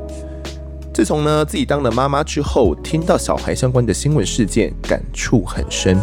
[0.93, 5.99] 自从呢自己当了妈妈之后，听到小孩相关的新闻事件，感触很深。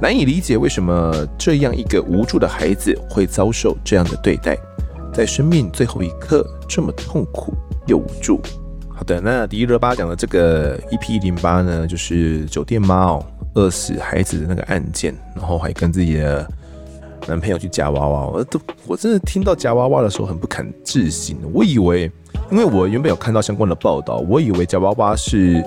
[0.00, 4.56] 难以理解为什么这样一个无助的孩子会遭受这样的对待，
[5.14, 7.54] 在生命最后一刻这么痛苦
[7.86, 8.38] 又无助。
[8.90, 13.24] 好的，那迪丽热巴讲的这个 EP 一零八呢，就是酒店妈哦
[13.54, 16.46] 饿死孩子的那个案件，然后还跟自己的
[17.26, 18.26] 男朋友去夹娃娃。
[18.26, 22.10] 我都我真的听到夹娃娃的时候很不敢置信，我以为
[22.50, 25.62] 因为我原本有看到相关的报道，我以为夹娃娃是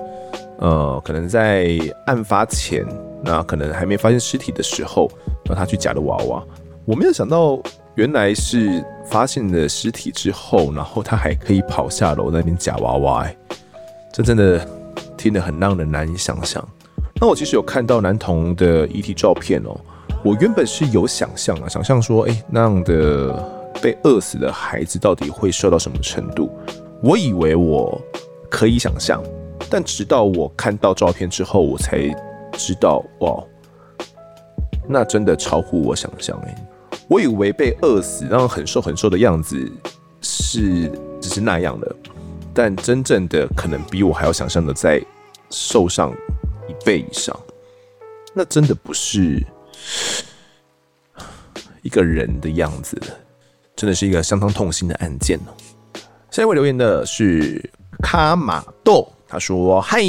[0.58, 1.78] 呃，可能在
[2.08, 2.84] 案发前，
[3.24, 5.08] 那可能还没发现尸体的时候，
[5.46, 6.44] 让他去夹的娃娃。
[6.86, 7.60] 我没有想到，
[7.94, 13.38] 原来是发现了尸体之后，然后他还可以跑下楼那边夹娃娃，哎，
[14.12, 14.68] 这真的
[15.16, 16.68] 听得很让人难以想象。
[17.20, 19.80] 那我其实有看到男童的遗体照片哦，
[20.24, 23.61] 我原本是有想象啊，想象说，哎，那样的。
[23.82, 26.49] 被饿死的孩子到底会瘦到什么程度？
[27.03, 27.99] 我以为我
[28.49, 29.24] 可以想象，
[29.69, 31.99] 但直到我看到照片之后，我才
[32.53, 33.43] 知道，哇，
[34.88, 36.55] 那真的超乎我想象诶。
[37.07, 39.69] 我以为被饿死，然后很瘦很瘦的样子
[40.22, 41.95] 是只是那样的，
[42.53, 45.03] 但真正的可能比我还要想象的再
[45.49, 46.13] 瘦上
[46.69, 47.38] 一倍以上，
[48.34, 49.43] 那真的不是
[51.82, 52.95] 一个人的样子。
[53.82, 55.50] 真的是一个相当痛心的案件哦。
[56.30, 57.68] 下一位留言的是
[58.04, 60.00] 卡马豆，他说：“嗨，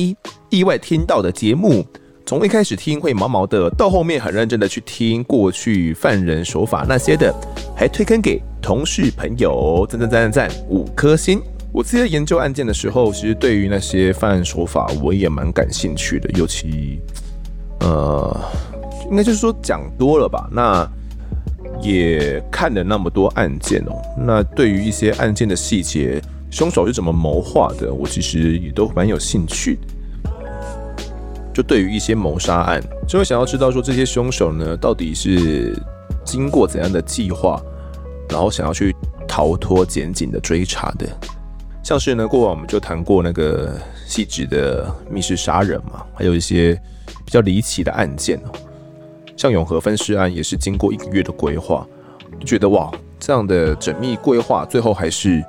[0.51, 1.83] 意外听到的节目，
[2.27, 7.35] 从一开始听会毛毛的，到后面很认真的去听过去犯人手法那些的，
[7.75, 11.41] 还推坑给同事朋友，赞赞赞赞赞，五颗星。
[11.73, 17.01] 我自己在研究案件的时候，其实对于那些犯案手法我也蛮感兴趣的，尤其
[17.81, 18.39] 呃，
[19.11, 20.87] 应该就是说讲多了吧，那。”
[21.81, 26.20] 也看了那么多案件哦，那对于一些案件的细节，
[26.51, 29.79] 凶手是怎么谋划的，我其实也都蛮有兴趣。
[31.55, 35.77] 就对于一些谋杀案，就会想要知道说这些凶手呢，到底是
[36.25, 37.61] 经过怎样的计划，
[38.31, 38.95] 然后想要去
[39.29, 41.07] 逃脱检警的追查的。
[41.83, 46.75] 像是呢，过往我们就谈过那个细致的密室杀人嘛，还有一些
[47.25, 48.53] 比较离奇的案件哦。
[49.43, 51.84] 像永和分尸案也是经过一个月的规划，
[52.47, 52.88] 觉得哇，
[53.18, 55.43] 这样的缜密规划，最后还是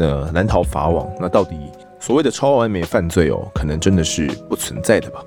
[0.00, 1.08] 呃难逃法网。
[1.20, 1.54] 那到底
[2.00, 5.22] 所谓的超完美犯罪哦，可能真的是不存在的吧？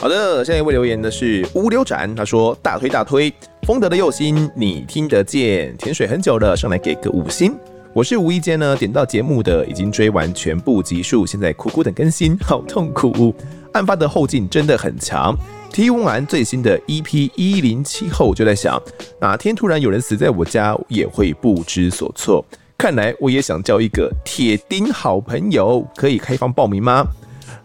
[0.00, 3.30] 好的，下一位留言的是乌流斩，他说大推大推，
[3.64, 7.54] 丰德的右心你听得见，潜水很久了，上来给个五星。
[7.92, 13.34] 我是无意间呢点到节目的，已经追完全部集数，现在苦苦等更新，好痛苦。
[13.74, 15.36] 案发的后劲真的很强。
[15.78, 18.82] 听完最新的 EP 一零七后，就在想
[19.20, 22.44] 哪天突然有人死在我家，也会不知所措。
[22.76, 27.06] 看来我也想交一个铁钉好朋友，可以开放报名吗？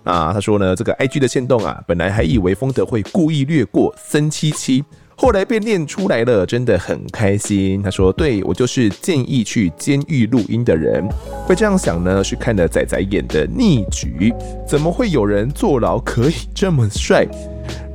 [0.04, 4.84] 啊，他说呢，这个 IG 的限动啊，本来还以为风德会故意略过森七七，
[5.16, 7.82] 后来被念出来了，真的很开心。
[7.82, 11.04] 他说，对，我就是建议去监狱录音的人，
[11.48, 14.32] 会这样想呢，是看了仔仔演的逆局，
[14.68, 17.26] 怎么会有人坐牢可以这么帅？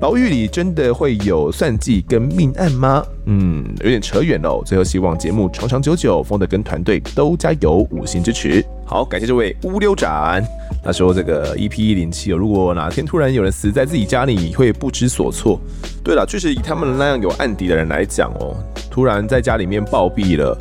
[0.01, 3.05] 牢狱里真的会有算计跟命案吗？
[3.27, 4.63] 嗯，有点扯远喽。
[4.65, 8.65] 最后希望节目长长久久，丰德跟团队都加油，五星支持。
[8.87, 10.43] 好，感谢这位乌溜斩。
[10.85, 15.61] 他说这个 EP 一零七，如果哪天突然有人死在自己家里，会不知所措。
[16.05, 18.55] 对了，确实以他们那样有案底的人来讲哦，
[18.91, 20.57] 突然在家里面暴毙了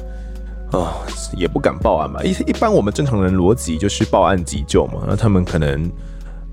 [0.71, 0.97] 啊，
[1.37, 2.23] 也不敢报案嘛。
[2.23, 5.89] 一一般我们正常人逻辑就是报案急救嘛，那他们可能。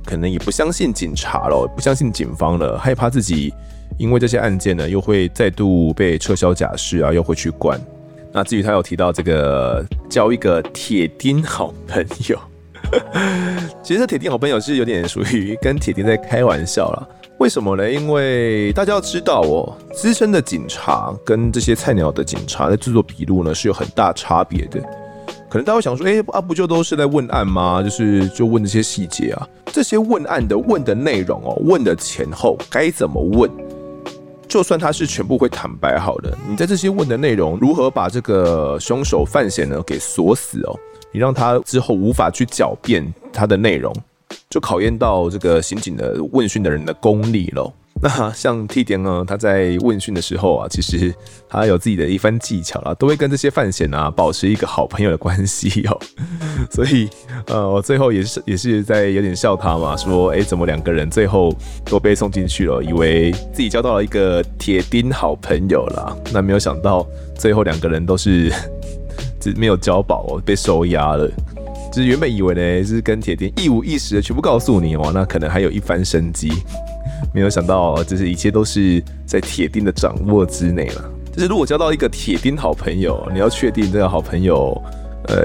[0.05, 3.53] 可能也不相信警察了，不相信警方了，害怕自己
[3.97, 7.81] 因为这些案件呢，又会再度被撤销假释啊，又会去关。
[8.33, 12.39] 那至于他有提到这个交一个铁钉好朋友，
[13.83, 17.09] 其实铁钉好朋友是有点属于跟铁钉在开玩笑了。
[17.39, 17.91] 为什么呢？
[17.91, 24.81] 因为大家要知道哦，资深的警察跟这些菜鸟的警察在制作笔录呢，是有很大差别的。
[25.55, 27.81] 可能大家会想说，哎、啊不就都是在问案吗？
[27.81, 33.49] 就是就问这些细节啊，这些问案的问的内容哦，问的前后该怎么问？
[34.49, 40.77] 就算他是全部会坦白好的，你在这些问的内容如何把这个凶手犯嫌呢给锁死哦？
[41.13, 43.95] 你让他之后无法去狡辩他的内容，
[44.51, 47.73] 就考验到这个刑警的问讯的人的功力喽。
[48.03, 51.15] 那像 T 点呢，他在问讯的时候啊，其实
[51.49, 55.99] 他有自己的一番技巧啦，都会跟这些犯险啊保持一个好朋友的关系哦。
[56.71, 57.09] 所以
[57.47, 66.15] 呃，我最后也是也是在有点笑他嘛，说哎、欸，怎么两个人最后都被送进去了，以为自己交到了一个铁钉好朋友啦。
[66.33, 67.07] 那没有想到
[67.39, 68.53] 最后两个人都是
[69.41, 71.31] 只没有交保哦，被收押了。
[71.91, 76.53] 就是原本以为呢，是跟铁钉一五一十的全部告诉你哦，那可能还有一番生机。
[77.33, 81.11] 没有想到，就是一切都是在铁钉的掌握之内了。
[81.33, 84.81] 就是如果交到一个铁钉好朋友，你要确定这个好朋友，
[85.29, 85.37] 呃、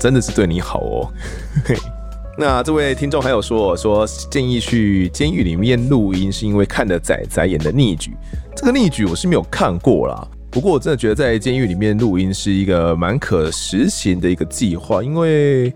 [0.00, 1.08] 真的是对你好哦。
[2.40, 8.12] 那这位听众还有说，说建议去监狱里面录音，是因为看了仔仔演的逆局。
[8.54, 15.72] 这个逆局我是没有看过啦，不过我真的觉得在监狱里面录音是一个蛮可实行的一个计划，因为，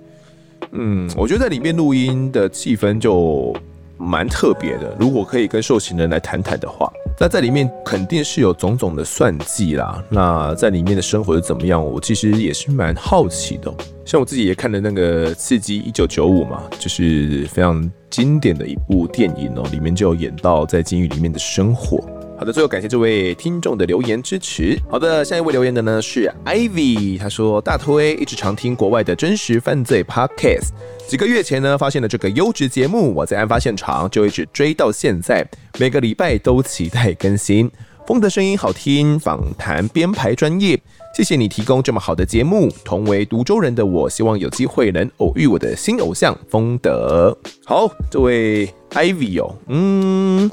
[0.70, 3.54] 嗯，我觉得在里面录音的气氛就
[3.96, 4.96] 蛮特别的。
[4.98, 10.02] 如果可以跟受刑人来谈谈的话，那在里面肯定是有种种的算计啦。
[10.08, 11.84] 那在里面的生活是怎么样？
[11.84, 13.72] 我其实也是蛮好奇的。
[14.04, 22.04] 像我自己也看了那个《刺激一九九五》嘛，就是非常经典的一部电影哦，里面就有演到在监狱里面的生活。
[22.42, 24.76] 好的，最后感谢这位听众的留言支持。
[24.90, 30.70] 好的，下一位留言的呢是 Ivy，他说大推一直常听国外的真实犯罪 Podcast，
[31.06, 35.46] 几个月前呢发现了这个优质节目，我在案发现场就一直追到现在，
[35.78, 37.70] 每个礼拜都期待更新。
[38.08, 40.76] 风的声音好听，访谈编排专业，
[41.14, 42.68] 谢谢你提供这么好的节目。
[42.84, 47.38] 同为独州人的我，希望有机会能偶遇我的新偶像风德。
[47.64, 50.50] 好，这位 Ivy 哦，嗯。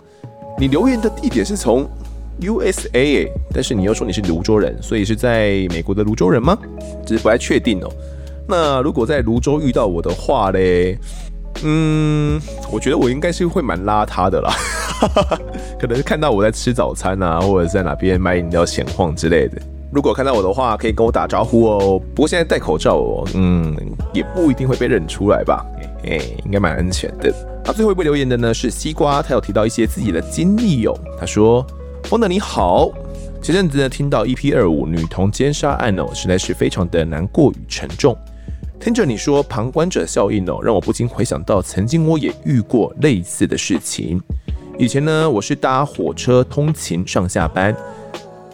[0.59, 1.89] 你留言的地点是从
[2.41, 6.57] USA，但是你又说你是泸州人，所以是在美国的泸州人吗？
[7.05, 7.89] 只是不太确定哦。
[8.45, 10.97] 那如果在泸州遇到我的话嘞，
[11.63, 12.41] 嗯，
[12.73, 14.51] 我觉得我应该是会蛮邋遢的啦，
[14.99, 15.39] 哈 哈
[15.79, 19.61] 可能是看到我在吃早餐啊，或者在哪边买饮料闲晃之类的。
[19.93, 22.01] 如果看到我的话，可以跟我打招呼哦。
[22.13, 23.73] 不过现在戴口罩哦，嗯，
[24.13, 25.65] 也不一定会被认出来吧？
[26.09, 27.31] 哎、欸，应该蛮安全的。
[27.63, 30.99] 那，最后一位留言的呢是西瓜，他有提到一些自己的经历哟、哦。
[31.19, 31.63] 他说
[32.05, 32.89] ：“风德你好，
[33.43, 38.17] 前阵子呢听到 EP 二五女童奸杀案哦，实在是非常的难过与沉重。
[38.79, 44.19] 听着你说旁观者效应哦，让我不禁回想到曾经我也遇过类似的事情。
[44.79, 47.75] 以前呢，我是搭火车通勤上下班，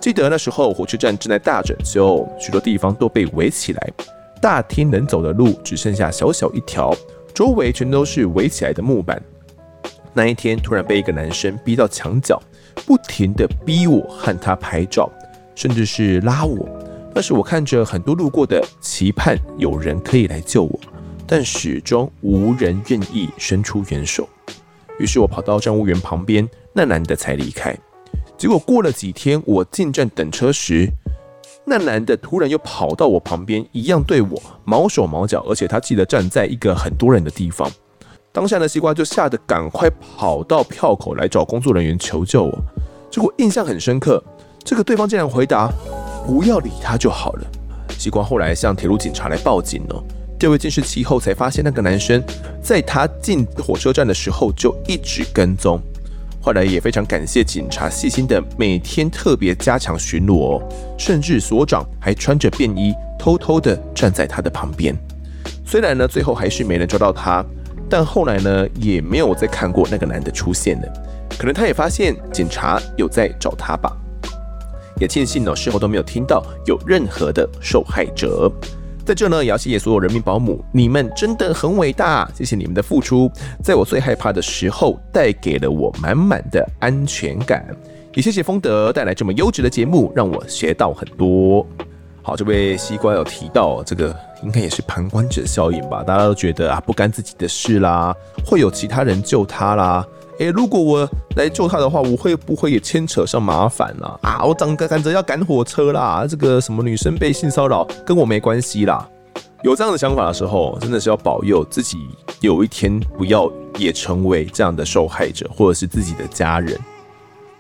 [0.02, 3.94] 记得那时候火车站正在大整修，许多地方都被围起来，
[4.42, 6.94] 大厅能走的路只剩下小小一条。”
[7.36, 9.22] 周围全都是围起来的木板。
[10.14, 12.42] 那一天突然被一个男生逼到墙角，
[12.86, 15.12] 不停地逼我和他拍照，
[15.54, 16.66] 甚至是拉我。
[17.14, 20.80] 但是我看着很多路过的，期盼有人可以来救我，
[21.28, 24.28] 但始终无人愿意伸出援手。
[24.98, 27.78] 于是我跑到站务员旁边，那男的才离开。
[28.38, 30.90] 结果过了几天，我进站等车时，
[31.68, 37.70] 那男的突然又跑到我旁边，一样对我毛手毛脚，而且他记得站在一个很多人的地方。
[38.32, 42.56] 当下的西瓜就吓得赶快跑到票口来找工作人员求救我。
[43.10, 44.24] 结果印象很深刻，
[44.64, 45.72] 这个对方竟然回答
[46.28, 47.48] ：“不要理他就好了。”
[47.98, 50.04] 西瓜后来向铁路警察来报警了。
[50.38, 52.22] 调阅监视器后才发现，那个男生
[52.62, 55.80] 在他进火车站的时候就一直跟踪。
[56.46, 60.62] 后来也非常感谢警察细心的每天特别加强巡逻，
[60.96, 64.96] 甚至所长还穿着便衣偷偷的站在他的旁边。
[65.66, 67.44] 虽然呢最后还是没能抓到他，
[67.90, 70.88] 但后来呢也没有再看过那个男的出现了。
[71.36, 73.92] 可能他也发现警察有在找他吧。
[75.00, 78.52] 也庆幸呢事后都没有听到有任何的受害者。
[79.06, 83.32] 在这呢，也要谢谢所有人民保姆，你们真的很伟大，谢谢你们的付出，
[83.64, 87.64] 在我最害怕的时候，带给了我满满的安全感。
[88.16, 91.64] 也谢谢丰德带来这么优质的节目，让我学到很多。
[92.24, 96.02] 好，这位西瓜有提到，这个应该也是旁观者效应吧？
[96.02, 100.04] 大家都觉得啊，不干自己的事啦，会有其他人救他啦。
[100.40, 104.20] 诶，如果我来救他的话，我会不会也牵扯上麻烦呢？
[104.22, 109.08] 啊，我赶赶着要赶火车啦，这个什么女生被性骚扰跟我没关系啦。
[109.64, 111.98] 有这样的想法的时候，真的是要保佑自己
[112.42, 116.80] 有一天不要也成为这样的受害者，或者是自己的家人。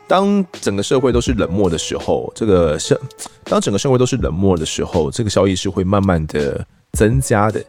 [0.08, 3.00] 当整个社会都是冷漠的时候，这个社
[3.46, 7.64] 当整个社会都是冷漠的时候，这个效益是会慢慢的增加的。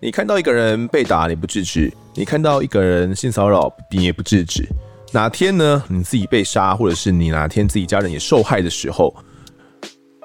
[0.00, 4.64] 你看到一个人被打，你不制止；你看到一个人性骚扰，你也不制止。
[5.12, 5.82] 哪天呢？
[5.88, 9.12] 你自己被杀，或者是你哪天自己家人也受害的时候，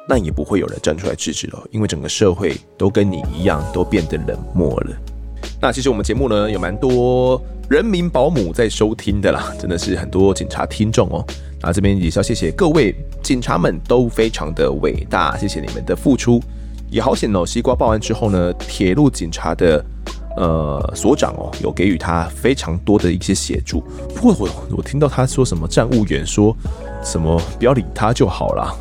[0.08, 4.96] 那也不会有人站出来制止了，因为整个社会都跟你一样，都变得冷漠了。
[5.60, 11.26] 那其实我们节目呢，有蛮多人民保姆在收听的啦，真的是很多警察听众哦。
[11.60, 12.94] 那这边也是要谢谢各位
[13.24, 16.40] 警察们，都非常的伟大，谢谢你们的付出。
[16.90, 17.46] 也好险哦！
[17.46, 19.84] 西瓜报案之后呢，铁路警察的
[20.38, 23.82] 呃所长哦，有给予他非常多的一些协助。
[24.16, 26.56] 不过我我听到他说什么站务员说
[27.04, 28.76] 什么不要理他就好了，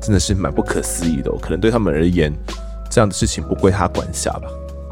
[0.00, 1.38] 真的是蛮不可思议的哦。
[1.40, 2.32] 可能对他们而言，
[2.90, 4.42] 这样的事情不归他管辖吧。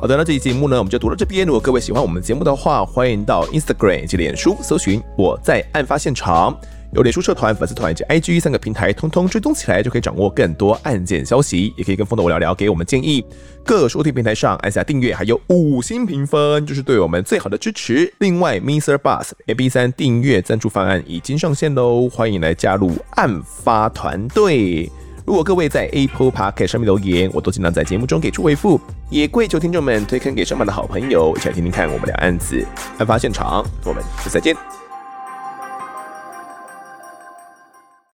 [0.01, 1.47] 好的，那这期节目呢，我们就读到这边。
[1.47, 6.59] 如果各位喜欢我们节目的话，欢迎到 Instagram 以及脸书搜寻我在案发现场。
[6.94, 11.73] 有脸书社团、粉丝团以及 IG 三个平台，通通追踪起来，就可以掌握更多案件消息。
[11.74, 13.24] 也可以跟丰德我聊聊，给我们建议。
[13.64, 18.12] 各收听平台上按下订阅，还有五星评分，就是对我们最好的支持。
[18.19, 18.98] 另外，Mr.
[18.98, 24.90] Bus A B 三订阅赞助方案已经上线喽，欢迎来加入案发团队。
[25.24, 28.78] 如果各位在 Apple Podcast 上面留言，我都尽量在节目中给出回复。
[29.09, 32.62] 也跪求听众们推坑给身旁的好朋友，一起来听听看我们的案子
[32.98, 33.64] 案发现场。
[33.85, 34.81] 我们下次再见。